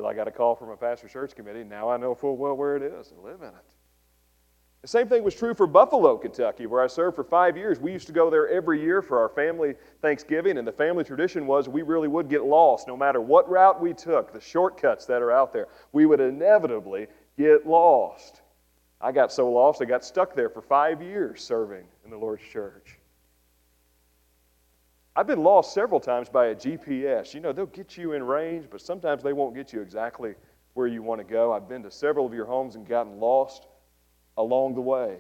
I 0.06 0.14
got 0.14 0.28
a 0.28 0.32
call 0.32 0.56
from 0.56 0.70
a 0.70 0.78
pastor 0.78 1.10
search 1.10 1.36
committee. 1.36 1.64
Now 1.64 1.90
I 1.90 1.98
know 1.98 2.16
full 2.16 2.38
well 2.38 2.56
where 2.56 2.76
it 2.76 2.84
is 2.84 3.12
and 3.12 3.22
live 3.24 3.42
in 3.42 3.50
it. 3.50 3.66
The 4.82 4.88
same 4.88 5.10
thing 5.10 5.24
was 5.24 5.36
true 5.36 5.54
for 5.54 5.68
Buffalo, 5.68 6.18
Kentucky, 6.18 6.66
where 6.66 6.82
I 6.82 6.88
served 6.88 7.18
for 7.18 7.26
five 7.26 7.58
years. 7.58 7.82
We 7.82 7.92
used 7.92 8.08
to 8.08 8.14
go 8.14 8.30
there 8.30 8.48
every 8.48 8.82
year 8.82 9.02
for 9.02 9.20
our 9.20 9.28
family 9.28 9.76
Thanksgiving, 10.02 10.58
and 10.58 10.66
the 10.66 10.72
family 10.72 11.04
tradition 11.04 11.48
was 11.48 11.68
we 11.68 11.82
really 11.82 12.08
would 12.08 12.30
get 12.30 12.46
lost 12.46 12.88
no 12.88 12.96
matter 12.96 13.20
what 13.20 13.50
route 13.50 13.82
we 13.82 13.94
took, 13.94 14.32
the 14.32 14.40
shortcuts 14.40 15.06
that 15.08 15.22
are 15.22 15.34
out 15.34 15.52
there. 15.52 15.68
We 15.92 16.06
would 16.06 16.22
inevitably 16.22 17.08
get 17.38 17.68
lost. 17.68 18.42
I 19.02 19.12
got 19.12 19.34
so 19.34 19.52
lost, 19.52 19.82
I 19.82 19.86
got 19.86 20.06
stuck 20.06 20.34
there 20.34 20.50
for 20.50 20.62
five 20.62 21.02
years 21.02 21.44
serving 21.44 21.86
in 22.06 22.12
the 22.12 22.18
Lord's 22.18 22.44
church. 22.44 22.99
I've 25.20 25.28
been 25.28 25.44
lost 25.44 25.74
several 25.74 26.00
times 26.00 26.30
by 26.30 26.46
a 26.46 26.56
GPS. 26.56 27.34
You 27.34 27.42
know, 27.42 27.52
they'll 27.52 27.66
get 27.66 27.98
you 27.98 28.14
in 28.14 28.24
range, 28.24 28.68
but 28.72 28.80
sometimes 28.80 29.22
they 29.22 29.34
won't 29.34 29.54
get 29.54 29.74
you 29.74 29.82
exactly 29.82 30.34
where 30.76 30.88
you 30.88 31.04
want 31.04 31.20
to 31.20 31.26
go. 31.26 31.52
I've 31.52 31.68
been 31.68 31.84
to 31.84 31.92
several 31.92 32.26
of 32.26 32.34
your 32.34 32.46
homes 32.46 32.76
and 32.76 32.88
gotten 32.88 33.20
lost 33.20 33.68
along 34.38 34.76
the 34.76 34.82
way. 34.82 35.18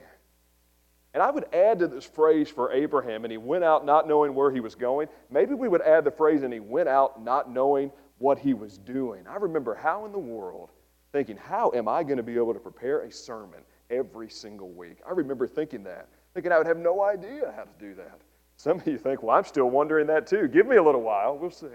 And 1.14 1.22
I 1.22 1.30
would 1.30 1.54
add 1.54 1.80
to 1.80 1.88
this 1.90 2.06
phrase 2.06 2.48
for 2.48 2.72
Abraham, 2.72 3.26
and 3.26 3.32
he 3.34 3.38
went 3.38 3.66
out 3.66 3.86
not 3.86 4.08
knowing 4.08 4.34
where 4.34 4.50
he 4.52 4.62
was 4.62 4.74
going. 4.74 5.10
Maybe 5.30 5.54
we 5.54 5.68
would 5.68 5.82
add 5.82 6.06
the 6.06 6.12
phrase, 6.12 6.44
and 6.44 6.54
he 6.54 6.62
went 6.62 6.88
out 6.88 7.22
not 7.22 7.52
knowing 7.52 7.92
what 8.20 8.40
he 8.40 8.54
was 8.54 8.78
doing. 8.78 9.28
I 9.28 9.36
remember 9.36 9.76
how 9.76 10.06
in 10.06 10.14
the 10.14 10.18
world 10.18 10.70
thinking, 11.12 11.36
how 11.36 11.74
am 11.76 11.90
I 11.90 12.04
going 12.04 12.16
to 12.16 12.24
be 12.24 12.38
able 12.38 12.54
to 12.54 12.60
prepare 12.62 13.02
a 13.02 13.12
sermon 13.12 13.60
every 13.90 14.30
single 14.30 14.70
week? 14.70 15.00
I 15.06 15.12
remember 15.12 15.46
thinking 15.46 15.84
that, 15.84 16.08
thinking 16.34 16.54
I 16.54 16.58
would 16.58 16.68
have 16.68 16.78
no 16.78 17.04
idea 17.04 17.54
how 17.54 17.64
to 17.64 17.70
do 17.78 17.96
that. 17.96 18.22
Some 18.60 18.78
of 18.78 18.86
you 18.88 18.98
think, 18.98 19.24
well, 19.24 19.38
I'm 19.38 19.46
still 19.46 19.70
wondering 19.70 20.08
that 20.08 20.28
too. 20.28 20.50
Give 20.50 20.68
me 20.68 20.76
a 20.76 20.84
little 20.84 21.02
while. 21.02 21.38
We'll 21.38 21.50
see. 21.50 21.68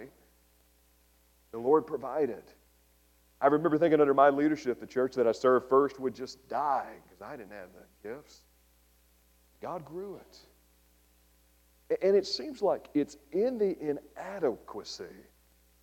The 1.53 1.59
Lord 1.59 1.87
provided. 1.87 2.43
I 3.41 3.47
remember 3.47 3.79
thinking 3.79 4.03
under 4.03 4.13
my 4.13 4.29
leadership, 4.29 4.81
the 4.81 4.87
church 4.87 5.15
that 5.15 5.27
I 5.27 5.33
served 5.33 5.71
first 5.71 5.99
would 5.99 6.15
just 6.15 6.47
die 6.47 6.93
because 7.03 7.23
I 7.23 7.39
didn't 7.39 7.53
have 7.53 7.69
the 7.73 8.09
gifts. 8.11 8.43
God 9.63 9.83
grew 9.87 10.21
it. 11.89 11.99
And 12.03 12.15
it 12.15 12.27
seems 12.27 12.61
like 12.61 12.91
it's 12.93 13.17
in 13.33 13.57
the 13.57 13.79
inadequacy, 13.81 15.05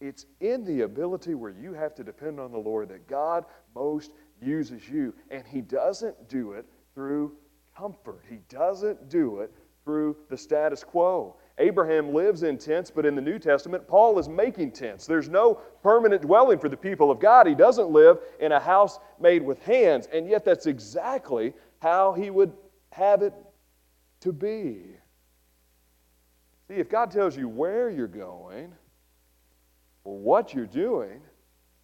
it's 0.01 0.27
in 0.39 0.63
the 0.63 0.81
ability 0.81 1.33
where 1.33 1.49
you 1.49 1.73
have 1.73 1.95
to 1.95 2.03
depend 2.03 2.39
on 2.39 2.51
the 2.51 2.59
Lord 2.59 2.89
that 2.89 3.07
God 3.07 3.45
most 3.73 4.11
uses 4.39 4.87
you. 4.87 5.15
And 5.31 5.47
He 5.47 5.61
doesn't 5.61 6.29
do 6.29 6.51
it 6.51 6.67
through 6.93 7.35
comfort, 7.75 8.21
He 8.29 8.37
doesn't 8.49 9.09
do 9.09 9.39
it 9.39 9.51
through 9.83 10.15
the 10.29 10.37
status 10.37 10.83
quo. 10.83 11.35
Abraham 11.57 12.13
lives 12.13 12.43
in 12.43 12.57
tents, 12.57 12.89
but 12.89 13.05
in 13.05 13.15
the 13.15 13.21
New 13.21 13.37
Testament, 13.37 13.87
Paul 13.87 14.17
is 14.17 14.27
making 14.27 14.71
tents. 14.71 15.05
There's 15.05 15.29
no 15.29 15.55
permanent 15.83 16.21
dwelling 16.21 16.59
for 16.59 16.69
the 16.69 16.77
people 16.77 17.11
of 17.11 17.19
God. 17.19 17.45
He 17.45 17.55
doesn't 17.55 17.89
live 17.89 18.19
in 18.39 18.51
a 18.51 18.59
house 18.59 18.99
made 19.19 19.43
with 19.43 19.61
hands, 19.63 20.07
and 20.11 20.27
yet 20.27 20.43
that's 20.45 20.65
exactly 20.65 21.53
how 21.81 22.13
he 22.13 22.29
would 22.29 22.53
have 22.91 23.21
it 23.21 23.33
to 24.21 24.31
be. 24.31 24.85
See, 26.67 26.75
if 26.75 26.89
God 26.89 27.11
tells 27.11 27.35
you 27.35 27.47
where 27.47 27.89
you're 27.89 28.07
going 28.07 28.73
or 30.03 30.17
what 30.17 30.53
you're 30.53 30.65
doing, 30.65 31.21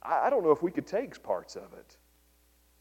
I 0.02 0.30
don't 0.30 0.44
know 0.44 0.52
if 0.52 0.64
we 0.64 0.72
could 0.72 0.88
take 0.88 1.22
parts 1.22 1.56
of 1.56 1.74
it. 1.74 1.98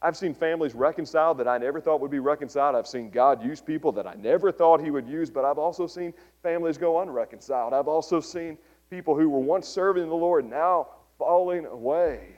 I've 0.03 0.17
seen 0.17 0.35
families 0.35 0.75
reconciled 0.75 1.39
that 1.39 1.49
I 1.49 1.59
never 1.59 1.81
thought 1.81 2.01
would 2.01 2.11
be 2.11 2.19
reconciled. 2.19 2.77
I've 2.77 2.87
seen 2.87 3.11
God 3.11 3.43
use 3.43 3.61
people 3.61 3.93
that 3.93 4.07
I 4.07 4.15
never 4.15 4.53
thought 4.53 4.83
He 4.83 4.91
would 4.91 5.09
use, 5.09 5.31
but 5.31 5.45
I've 5.45 5.59
also 5.59 5.87
seen 5.87 6.13
families 6.43 6.77
go 6.77 7.01
unreconciled. 7.01 7.73
I've 7.73 7.89
also 7.89 8.21
seen 8.21 8.59
people 8.91 9.17
who 9.17 9.29
were 9.29 9.41
once 9.41 9.67
serving 9.67 10.09
the 10.09 10.15
Lord 10.15 10.45
now 10.45 10.89
falling 11.19 11.65
away. 11.67 12.35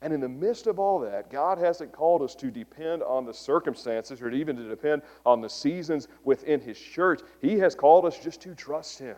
And 0.00 0.12
in 0.12 0.20
the 0.20 0.28
midst 0.28 0.68
of 0.68 0.78
all 0.78 1.00
that, 1.00 1.28
God 1.28 1.58
hasn't 1.58 1.90
called 1.90 2.22
us 2.22 2.36
to 2.36 2.52
depend 2.52 3.02
on 3.02 3.26
the 3.26 3.34
circumstances 3.34 4.22
or 4.22 4.30
even 4.30 4.54
to 4.54 4.68
depend 4.68 5.02
on 5.26 5.40
the 5.40 5.48
seasons 5.48 6.06
within 6.22 6.60
His 6.60 6.78
church. 6.78 7.20
He 7.40 7.58
has 7.58 7.74
called 7.74 8.04
us 8.04 8.16
just 8.16 8.40
to 8.42 8.54
trust 8.54 9.00
Him, 9.00 9.16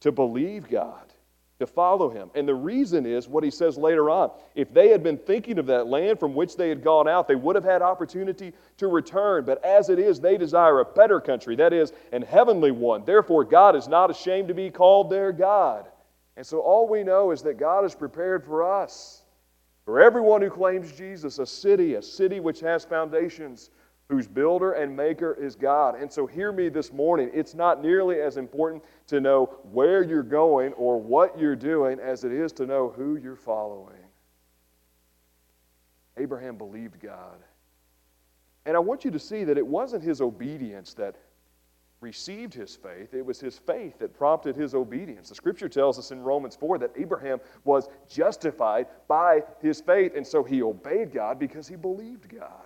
to 0.00 0.10
believe 0.10 0.70
God, 0.70 1.12
to 1.58 1.66
follow 1.66 2.10
him. 2.10 2.30
And 2.34 2.46
the 2.46 2.54
reason 2.54 3.06
is 3.06 3.28
what 3.28 3.42
he 3.42 3.50
says 3.50 3.78
later 3.78 4.10
on. 4.10 4.30
If 4.54 4.72
they 4.74 4.88
had 4.88 5.02
been 5.02 5.16
thinking 5.16 5.58
of 5.58 5.66
that 5.66 5.86
land 5.86 6.20
from 6.20 6.34
which 6.34 6.56
they 6.56 6.68
had 6.68 6.84
gone 6.84 7.08
out, 7.08 7.26
they 7.26 7.34
would 7.34 7.56
have 7.56 7.64
had 7.64 7.80
opportunity 7.80 8.52
to 8.76 8.88
return. 8.88 9.44
But 9.44 9.64
as 9.64 9.88
it 9.88 9.98
is, 9.98 10.20
they 10.20 10.36
desire 10.36 10.80
a 10.80 10.84
better 10.84 11.20
country, 11.20 11.56
that 11.56 11.72
is, 11.72 11.92
an 12.12 12.22
heavenly 12.22 12.72
one. 12.72 13.04
Therefore, 13.04 13.44
God 13.44 13.74
is 13.74 13.88
not 13.88 14.10
ashamed 14.10 14.48
to 14.48 14.54
be 14.54 14.70
called 14.70 15.10
their 15.10 15.32
God. 15.32 15.86
And 16.36 16.46
so 16.46 16.60
all 16.60 16.86
we 16.86 17.02
know 17.02 17.30
is 17.30 17.40
that 17.42 17.58
God 17.58 17.84
has 17.84 17.94
prepared 17.94 18.44
for 18.44 18.62
us, 18.62 19.22
for 19.86 20.00
everyone 20.00 20.42
who 20.42 20.50
claims 20.50 20.92
Jesus, 20.92 21.38
a 21.38 21.46
city, 21.46 21.94
a 21.94 22.02
city 22.02 22.40
which 22.40 22.60
has 22.60 22.84
foundations 22.84 23.70
whose 24.08 24.28
builder 24.28 24.72
and 24.72 24.96
maker 24.96 25.34
is 25.34 25.56
God. 25.56 26.00
And 26.00 26.10
so, 26.10 26.26
hear 26.26 26.52
me 26.52 26.68
this 26.68 26.92
morning. 26.92 27.30
It's 27.34 27.54
not 27.54 27.82
nearly 27.82 28.20
as 28.20 28.36
important 28.36 28.84
to 29.08 29.20
know 29.20 29.46
where 29.72 30.02
you're 30.02 30.22
going 30.22 30.72
or 30.74 31.00
what 31.00 31.38
you're 31.38 31.56
doing 31.56 31.98
as 31.98 32.24
it 32.24 32.32
is 32.32 32.52
to 32.52 32.66
know 32.66 32.92
who 32.96 33.16
you're 33.16 33.34
following. 33.36 33.96
Abraham 36.16 36.56
believed 36.56 37.00
God. 37.00 37.38
And 38.64 38.76
I 38.76 38.80
want 38.80 39.04
you 39.04 39.10
to 39.10 39.18
see 39.18 39.44
that 39.44 39.58
it 39.58 39.66
wasn't 39.66 40.02
his 40.02 40.20
obedience 40.20 40.94
that 40.94 41.16
received 42.00 42.52
his 42.52 42.76
faith, 42.76 43.14
it 43.14 43.24
was 43.24 43.40
his 43.40 43.58
faith 43.58 43.98
that 43.98 44.14
prompted 44.16 44.54
his 44.54 44.74
obedience. 44.74 45.30
The 45.30 45.34
scripture 45.34 45.68
tells 45.68 45.98
us 45.98 46.10
in 46.10 46.22
Romans 46.22 46.54
4 46.54 46.78
that 46.78 46.92
Abraham 46.96 47.40
was 47.64 47.88
justified 48.08 48.86
by 49.08 49.42
his 49.60 49.80
faith, 49.80 50.12
and 50.14 50.26
so 50.26 50.44
he 50.44 50.62
obeyed 50.62 51.12
God 51.12 51.38
because 51.38 51.66
he 51.66 51.76
believed 51.76 52.28
God. 52.28 52.65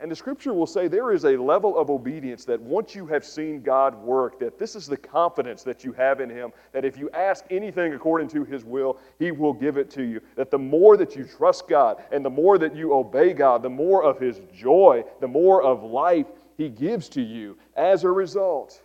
And 0.00 0.08
the 0.08 0.16
scripture 0.16 0.54
will 0.54 0.66
say 0.66 0.86
there 0.86 1.12
is 1.12 1.24
a 1.24 1.36
level 1.36 1.76
of 1.76 1.90
obedience 1.90 2.44
that 2.44 2.60
once 2.60 2.94
you 2.94 3.04
have 3.06 3.24
seen 3.24 3.62
God 3.62 3.96
work, 3.96 4.38
that 4.38 4.56
this 4.56 4.76
is 4.76 4.86
the 4.86 4.96
confidence 4.96 5.64
that 5.64 5.82
you 5.82 5.92
have 5.92 6.20
in 6.20 6.30
Him, 6.30 6.52
that 6.72 6.84
if 6.84 6.96
you 6.96 7.10
ask 7.10 7.44
anything 7.50 7.94
according 7.94 8.28
to 8.28 8.44
His 8.44 8.64
will, 8.64 8.98
He 9.18 9.32
will 9.32 9.52
give 9.52 9.76
it 9.76 9.90
to 9.90 10.04
you. 10.04 10.20
That 10.36 10.52
the 10.52 10.58
more 10.58 10.96
that 10.96 11.16
you 11.16 11.24
trust 11.24 11.66
God 11.66 12.04
and 12.12 12.24
the 12.24 12.30
more 12.30 12.58
that 12.58 12.76
you 12.76 12.94
obey 12.94 13.32
God, 13.32 13.60
the 13.60 13.70
more 13.70 14.04
of 14.04 14.20
His 14.20 14.40
joy, 14.54 15.04
the 15.20 15.26
more 15.26 15.62
of 15.62 15.82
life 15.82 16.26
He 16.56 16.68
gives 16.68 17.08
to 17.10 17.20
you 17.20 17.58
as 17.74 18.04
a 18.04 18.10
result. 18.10 18.80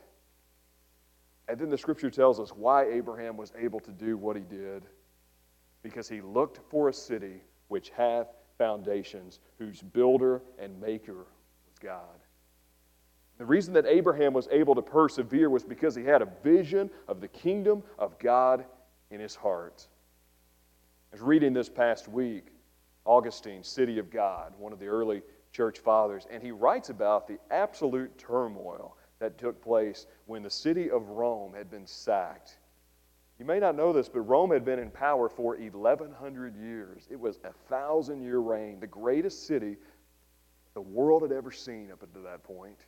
And 1.48 1.60
then 1.60 1.70
the 1.70 1.78
scripture 1.78 2.10
tells 2.10 2.40
us 2.40 2.50
why 2.52 2.86
Abraham 2.86 3.38
was 3.38 3.52
able 3.60 3.80
to 3.82 3.92
do 3.92 4.18
what 4.18 4.36
he 4.36 4.44
did. 4.44 4.84
Because 5.84 6.08
he 6.08 6.22
looked 6.22 6.60
for 6.70 6.90
a 6.90 6.94
city 6.94 7.42
which 7.68 7.90
hath 7.90 8.28
foundations, 8.58 9.40
whose 9.58 9.82
builder 9.82 10.42
and 10.60 10.80
maker 10.80 11.26
was 11.66 11.80
God. 11.80 12.20
The 13.38 13.46
reason 13.46 13.74
that 13.74 13.86
Abraham 13.86 14.34
was 14.34 14.48
able 14.52 14.76
to 14.76 14.82
persevere 14.82 15.50
was 15.50 15.64
because 15.64 15.96
he 15.96 16.04
had 16.04 16.22
a 16.22 16.30
vision 16.44 16.90
of 17.08 17.20
the 17.20 17.28
kingdom 17.28 17.84
of 17.98 18.18
God 18.20 18.66
in 19.10 19.20
his 19.20 19.36
heart. 19.36 19.88
I 21.12 21.16
was 21.16 21.22
reading 21.22 21.54
this 21.54 21.70
past 21.70 22.08
week 22.08 22.48
Augustine, 23.06 23.64
City 23.64 24.00
of 24.00 24.10
God, 24.10 24.54
one 24.58 24.72
of 24.72 24.80
the 24.80 24.88
early 24.88 25.22
church 25.52 25.80
fathers, 25.80 26.26
and 26.32 26.42
he 26.42 26.52
writes 26.52 26.90
about 26.90 27.28
the 27.28 27.38
absolute 27.52 28.18
turmoil 28.18 28.96
that 29.20 29.38
took 29.38 29.62
place 29.62 30.08
when 30.26 30.42
the 30.42 30.50
city 30.50 30.90
of 30.90 31.10
Rome 31.10 31.54
had 31.54 31.70
been 31.70 31.86
sacked 31.86 32.58
you 33.44 33.48
may 33.48 33.60
not 33.60 33.76
know 33.76 33.92
this, 33.92 34.08
but 34.08 34.22
Rome 34.22 34.52
had 34.52 34.64
been 34.64 34.80
in 34.80 34.90
power 34.90 35.28
for 35.28 35.58
1,100 35.58 36.56
years. 36.56 37.10
It 37.12 37.20
was 37.20 37.40
a 37.44 37.52
thousand 37.68 38.22
year 38.22 38.40
reign, 38.40 38.80
the 38.80 38.88
greatest 38.88 39.46
city 39.46 39.76
the 40.76 40.80
world 40.80 41.24
had 41.24 41.34
ever 41.34 41.52
seen 41.52 41.92
up 41.92 42.02
until 42.04 42.24
that 42.24 42.42
point. 42.42 42.86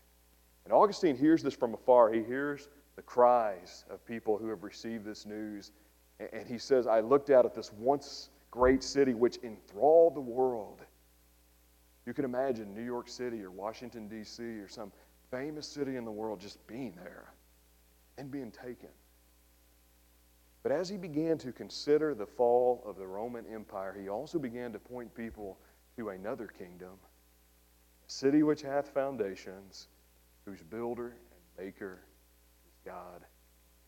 And 0.64 0.72
Augustine 0.72 1.18
hears 1.18 1.44
this 1.44 1.54
from 1.54 1.74
afar. 1.74 2.10
He 2.10 2.24
hears 2.24 2.70
the 2.96 3.02
cries 3.02 3.84
of 3.90 4.06
people 4.06 4.38
who 4.38 4.48
have 4.48 4.64
received 4.64 5.04
this 5.04 5.26
news. 5.26 5.74
And 6.22 6.48
he 6.48 6.58
says, 6.58 6.88
I 6.88 7.02
looked 7.02 7.32
out 7.32 7.46
at 7.46 7.54
this 7.54 7.74
once 7.74 8.30
great 8.50 8.82
city 8.82 9.14
which 9.14 9.40
enthralled 9.44 10.16
the 10.16 10.22
world. 10.22 10.80
You 12.06 12.14
can 12.14 12.24
imagine 12.24 12.74
New 12.74 12.82
York 12.82 13.10
City 13.10 13.44
or 13.44 13.52
Washington, 13.52 14.08
D.C., 14.08 14.42
or 14.42 14.70
some 14.70 14.94
famous 15.30 15.68
city 15.68 15.98
in 15.98 16.06
the 16.06 16.12
world 16.12 16.40
just 16.40 16.66
being 16.66 16.94
there 16.96 17.34
and 18.18 18.32
being 18.32 18.52
taken. 18.52 18.88
But 20.66 20.72
as 20.72 20.90
he 20.90 20.98
began 20.98 21.38
to 21.38 21.52
consider 21.52 22.16
the 22.16 22.26
fall 22.26 22.82
of 22.88 22.98
the 22.98 23.06
Roman 23.06 23.46
Empire, 23.54 23.96
he 24.02 24.10
also 24.10 24.40
began 24.40 24.74
to 24.74 24.80
point 24.80 25.14
people 25.14 25.60
to 25.96 26.10
another 26.10 26.48
kingdom, 26.48 26.90
a 28.08 28.12
city 28.12 28.42
which 28.42 28.64
hath 28.64 28.90
foundations, 28.90 29.90
whose 30.44 30.64
builder 30.64 31.10
and 31.10 31.66
maker 31.68 32.00
is 32.68 32.80
God. 32.84 33.26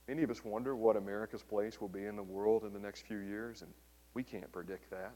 Many 0.07 0.21
of 0.21 0.29
us 0.29 0.45
wonder 0.45 0.75
what 0.75 0.97
America's 0.97 1.41
place 1.41 1.81
will 1.81 1.87
be 1.87 2.05
in 2.05 2.15
the 2.15 2.21
world 2.21 2.63
in 2.63 2.73
the 2.73 2.79
next 2.79 3.07
few 3.07 3.21
years, 3.21 3.63
and 3.63 3.73
we 4.13 4.21
can't 4.21 4.51
predict 4.51 4.91
that. 4.91 5.15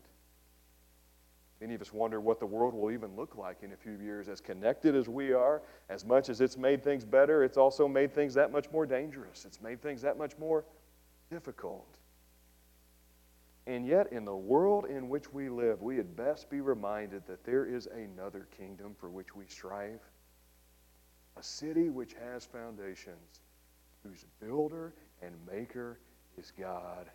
Many 1.59 1.75
of 1.75 1.81
us 1.83 1.93
wonder 1.93 2.19
what 2.19 2.39
the 2.39 2.45
world 2.47 2.73
will 2.73 2.89
even 2.89 3.15
look 3.15 3.35
like 3.35 3.61
in 3.61 3.73
a 3.73 3.77
few 3.77 3.99
years. 4.03 4.29
As 4.29 4.41
connected 4.41 4.95
as 4.95 5.07
we 5.07 5.31
are, 5.31 5.61
as 5.89 6.05
much 6.05 6.27
as 6.29 6.41
it's 6.41 6.57
made 6.57 6.83
things 6.83 7.05
better, 7.05 7.43
it's 7.43 7.55
also 7.57 7.87
made 7.87 8.15
things 8.15 8.33
that 8.33 8.51
much 8.51 8.71
more 8.71 8.87
dangerous. 8.87 9.45
It's 9.45 9.61
made 9.61 9.79
things 9.79 10.01
that 10.01 10.17
much 10.17 10.35
more 10.39 10.65
difficult. 11.31 11.97
And 13.65 13.87
yet, 13.87 14.11
in 14.11 14.25
the 14.25 14.35
world 14.35 14.85
in 14.85 15.07
which 15.07 15.31
we 15.31 15.47
live, 15.49 15.81
we 15.81 15.95
had 15.95 16.15
best 16.15 16.49
be 16.49 16.61
reminded 16.61 17.25
that 17.27 17.45
there 17.45 17.65
is 17.65 17.87
another 17.87 18.47
kingdom 18.57 18.95
for 18.99 19.09
which 19.09 19.33
we 19.35 19.45
strive. 19.47 20.01
A 21.37 21.43
city 21.43 21.89
which 21.89 22.13
has 22.13 22.43
foundations, 22.43 23.41
whose 24.03 24.25
builder 24.41 24.93
and 25.21 25.33
maker 25.49 25.99
is 26.37 26.51
God. 26.59 27.09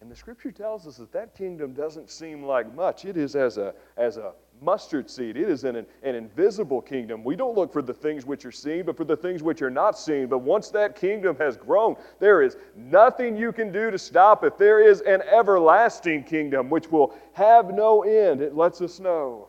And 0.00 0.10
the 0.10 0.16
scripture 0.16 0.52
tells 0.52 0.86
us 0.86 0.98
that 0.98 1.12
that 1.12 1.34
kingdom 1.34 1.72
doesn't 1.72 2.10
seem 2.10 2.42
like 2.42 2.72
much. 2.74 3.04
It 3.04 3.16
is 3.16 3.34
as 3.34 3.56
a, 3.56 3.74
as 3.96 4.18
a 4.18 4.32
mustard 4.60 5.10
seed, 5.10 5.36
it 5.36 5.48
is 5.48 5.64
an, 5.64 5.76
an 5.76 6.14
invisible 6.14 6.80
kingdom. 6.80 7.24
We 7.24 7.36
don't 7.36 7.54
look 7.54 7.72
for 7.72 7.82
the 7.82 7.92
things 7.94 8.24
which 8.24 8.44
are 8.44 8.52
seen, 8.52 8.84
but 8.84 8.96
for 8.96 9.04
the 9.04 9.16
things 9.16 9.42
which 9.42 9.62
are 9.62 9.70
not 9.70 9.98
seen. 9.98 10.26
But 10.26 10.38
once 10.38 10.70
that 10.70 10.96
kingdom 10.96 11.36
has 11.38 11.56
grown, 11.56 11.96
there 12.20 12.42
is 12.42 12.56
nothing 12.74 13.36
you 13.36 13.52
can 13.52 13.72
do 13.72 13.90
to 13.90 13.98
stop 13.98 14.44
it. 14.44 14.58
There 14.58 14.80
is 14.80 15.00
an 15.02 15.22
everlasting 15.22 16.24
kingdom 16.24 16.70
which 16.70 16.90
will 16.90 17.14
have 17.32 17.72
no 17.72 18.02
end. 18.02 18.40
It 18.40 18.54
lets 18.54 18.80
us 18.80 19.00
know. 19.00 19.48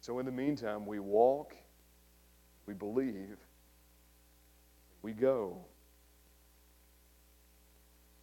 So, 0.00 0.18
in 0.18 0.26
the 0.26 0.32
meantime, 0.32 0.84
we 0.84 0.98
walk, 0.98 1.54
we 2.66 2.74
believe, 2.74 3.38
we 5.02 5.12
go. 5.12 5.64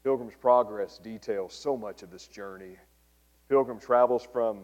Pilgrim's 0.10 0.34
Progress 0.34 0.98
details 0.98 1.54
so 1.54 1.78
much 1.78 2.02
of 2.02 2.10
this 2.10 2.28
journey. 2.28 2.78
Pilgrim 3.48 3.80
travels 3.80 4.28
from 4.34 4.62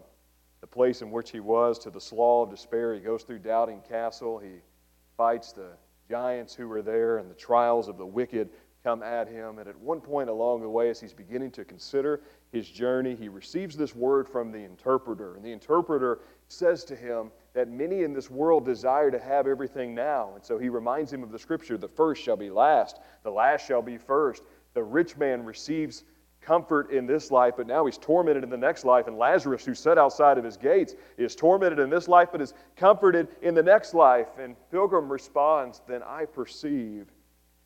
the 0.61 0.65
place 0.65 1.03
in 1.03 1.11
which 1.11 1.29
he 1.29 1.39
was 1.39 1.77
to 1.77 1.91
the 1.91 2.01
slough 2.01 2.47
of 2.47 2.49
despair. 2.49 2.95
He 2.95 2.99
goes 2.99 3.21
through 3.21 3.37
Doubting 3.37 3.81
Castle. 3.87 4.39
He 4.39 4.53
fights 5.15 5.51
the 5.51 5.73
giants 6.09 6.55
who 6.55 6.67
were 6.67 6.81
there, 6.81 7.19
and 7.19 7.29
the 7.29 7.35
trials 7.35 7.87
of 7.87 7.99
the 7.99 8.05
wicked 8.07 8.49
come 8.83 9.03
at 9.03 9.27
him. 9.27 9.59
And 9.59 9.69
at 9.69 9.77
one 9.79 10.01
point 10.01 10.31
along 10.31 10.61
the 10.61 10.69
way, 10.69 10.89
as 10.89 10.99
he's 10.99 11.13
beginning 11.13 11.51
to 11.51 11.63
consider 11.63 12.21
his 12.51 12.67
journey, 12.67 13.13
he 13.13 13.29
receives 13.29 13.77
this 13.77 13.95
word 13.95 14.27
from 14.27 14.51
the 14.51 14.63
interpreter. 14.63 15.35
And 15.35 15.45
the 15.45 15.51
interpreter 15.51 16.21
says 16.47 16.83
to 16.85 16.95
him 16.95 17.29
that 17.53 17.69
many 17.69 18.01
in 18.01 18.13
this 18.13 18.31
world 18.31 18.65
desire 18.65 19.11
to 19.11 19.19
have 19.19 19.45
everything 19.45 19.93
now. 19.93 20.31
And 20.33 20.43
so 20.43 20.57
he 20.57 20.69
reminds 20.69 21.13
him 21.13 21.21
of 21.21 21.31
the 21.31 21.37
scripture 21.37 21.77
the 21.77 21.87
first 21.87 22.23
shall 22.23 22.35
be 22.35 22.49
last, 22.49 22.99
the 23.21 23.29
last 23.29 23.67
shall 23.67 23.83
be 23.83 23.99
first 23.99 24.41
the 24.75 24.83
rich 24.83 25.17
man 25.17 25.43
receives 25.43 26.03
comfort 26.41 26.91
in 26.91 27.07
this 27.07 27.31
life, 27.31 27.55
but 27.57 27.65
now 27.65 27.85
he's 27.85 27.97
tormented 27.97 28.43
in 28.43 28.49
the 28.51 28.57
next 28.57 28.85
life. 28.85 29.07
And 29.07 29.17
Lazarus, 29.17 29.65
who 29.65 29.73
sat 29.73 29.97
outside 29.97 30.37
of 30.37 30.43
his 30.43 30.57
gates, 30.57 30.93
is 31.17 31.35
tormented 31.35 31.79
in 31.79 31.89
this 31.89 32.07
life, 32.07 32.29
but 32.31 32.39
is 32.39 32.53
comforted 32.75 33.29
in 33.41 33.55
the 33.55 33.63
next 33.63 33.95
life. 33.95 34.27
And 34.39 34.55
Pilgrim 34.69 35.11
responds, 35.11 35.81
Then 35.87 36.03
I 36.03 36.25
perceive 36.25 37.07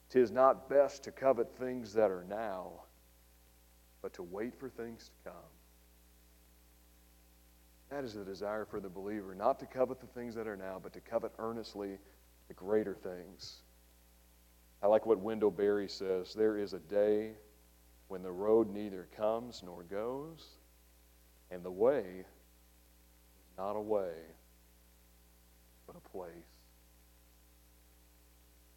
tis 0.09 0.31
not 0.31 0.69
best 0.69 1.03
to 1.03 1.11
covet 1.11 1.49
things 1.59 1.93
that 1.93 2.09
are 2.09 2.25
now, 2.29 2.71
but 4.01 4.13
to 4.13 4.23
wait 4.23 4.57
for 4.57 4.69
things 4.69 5.09
to 5.09 5.29
come. 5.29 5.49
That 7.89 8.03
is 8.03 8.13
the 8.13 8.23
desire 8.23 8.65
for 8.65 8.79
the 8.79 8.89
believer, 8.89 9.35
not 9.35 9.59
to 9.59 9.65
covet 9.65 9.99
the 9.99 10.07
things 10.07 10.35
that 10.35 10.47
are 10.47 10.55
now, 10.55 10.79
but 10.81 10.93
to 10.93 11.01
covet 11.01 11.33
earnestly 11.39 11.97
the 12.47 12.53
greater 12.53 12.95
things. 12.95 13.63
I 14.81 14.87
like 14.87 15.05
what 15.05 15.19
Wendell 15.19 15.51
Berry 15.51 15.89
says 15.89 16.33
there 16.33 16.57
is 16.57 16.73
a 16.73 16.79
day 16.79 17.31
when 18.07 18.23
the 18.23 18.31
road 18.31 18.73
neither 18.73 19.07
comes 19.15 19.61
nor 19.63 19.83
goes, 19.83 20.45
and 21.51 21.63
the 21.63 21.71
way 21.71 22.03
is 22.19 23.57
not 23.57 23.73
a 23.75 23.81
way, 23.81 24.13
but 25.85 25.95
a 25.95 26.09
place. 26.09 26.31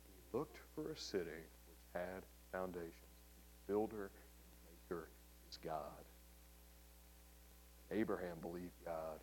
He 0.06 0.36
looked 0.36 0.58
for 0.74 0.90
a 0.90 0.96
city 0.96 1.24
which 1.68 1.78
had 1.94 2.22
foundations, 2.50 2.92
whose 3.36 3.66
builder 3.68 4.10
and 4.10 4.74
maker 4.90 5.08
is 5.48 5.58
God. 5.64 6.04
Abraham 7.90 8.38
believed 8.40 8.72
God. 8.84 9.20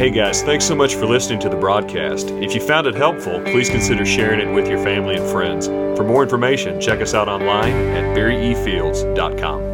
Hey 0.00 0.08
guys, 0.08 0.40
thanks 0.40 0.64
so 0.64 0.74
much 0.74 0.94
for 0.94 1.04
listening 1.04 1.40
to 1.40 1.50
the 1.50 1.56
broadcast. 1.56 2.30
If 2.30 2.54
you 2.54 2.60
found 2.62 2.86
it 2.86 2.94
helpful, 2.94 3.38
please 3.42 3.68
consider 3.68 4.06
sharing 4.06 4.40
it 4.40 4.50
with 4.50 4.66
your 4.66 4.82
family 4.82 5.16
and 5.16 5.30
friends. 5.30 5.66
For 5.66 6.04
more 6.04 6.22
information, 6.22 6.80
check 6.80 7.02
us 7.02 7.12
out 7.12 7.28
online 7.28 7.74
at 7.74 8.16
barryefields.com. 8.16 9.69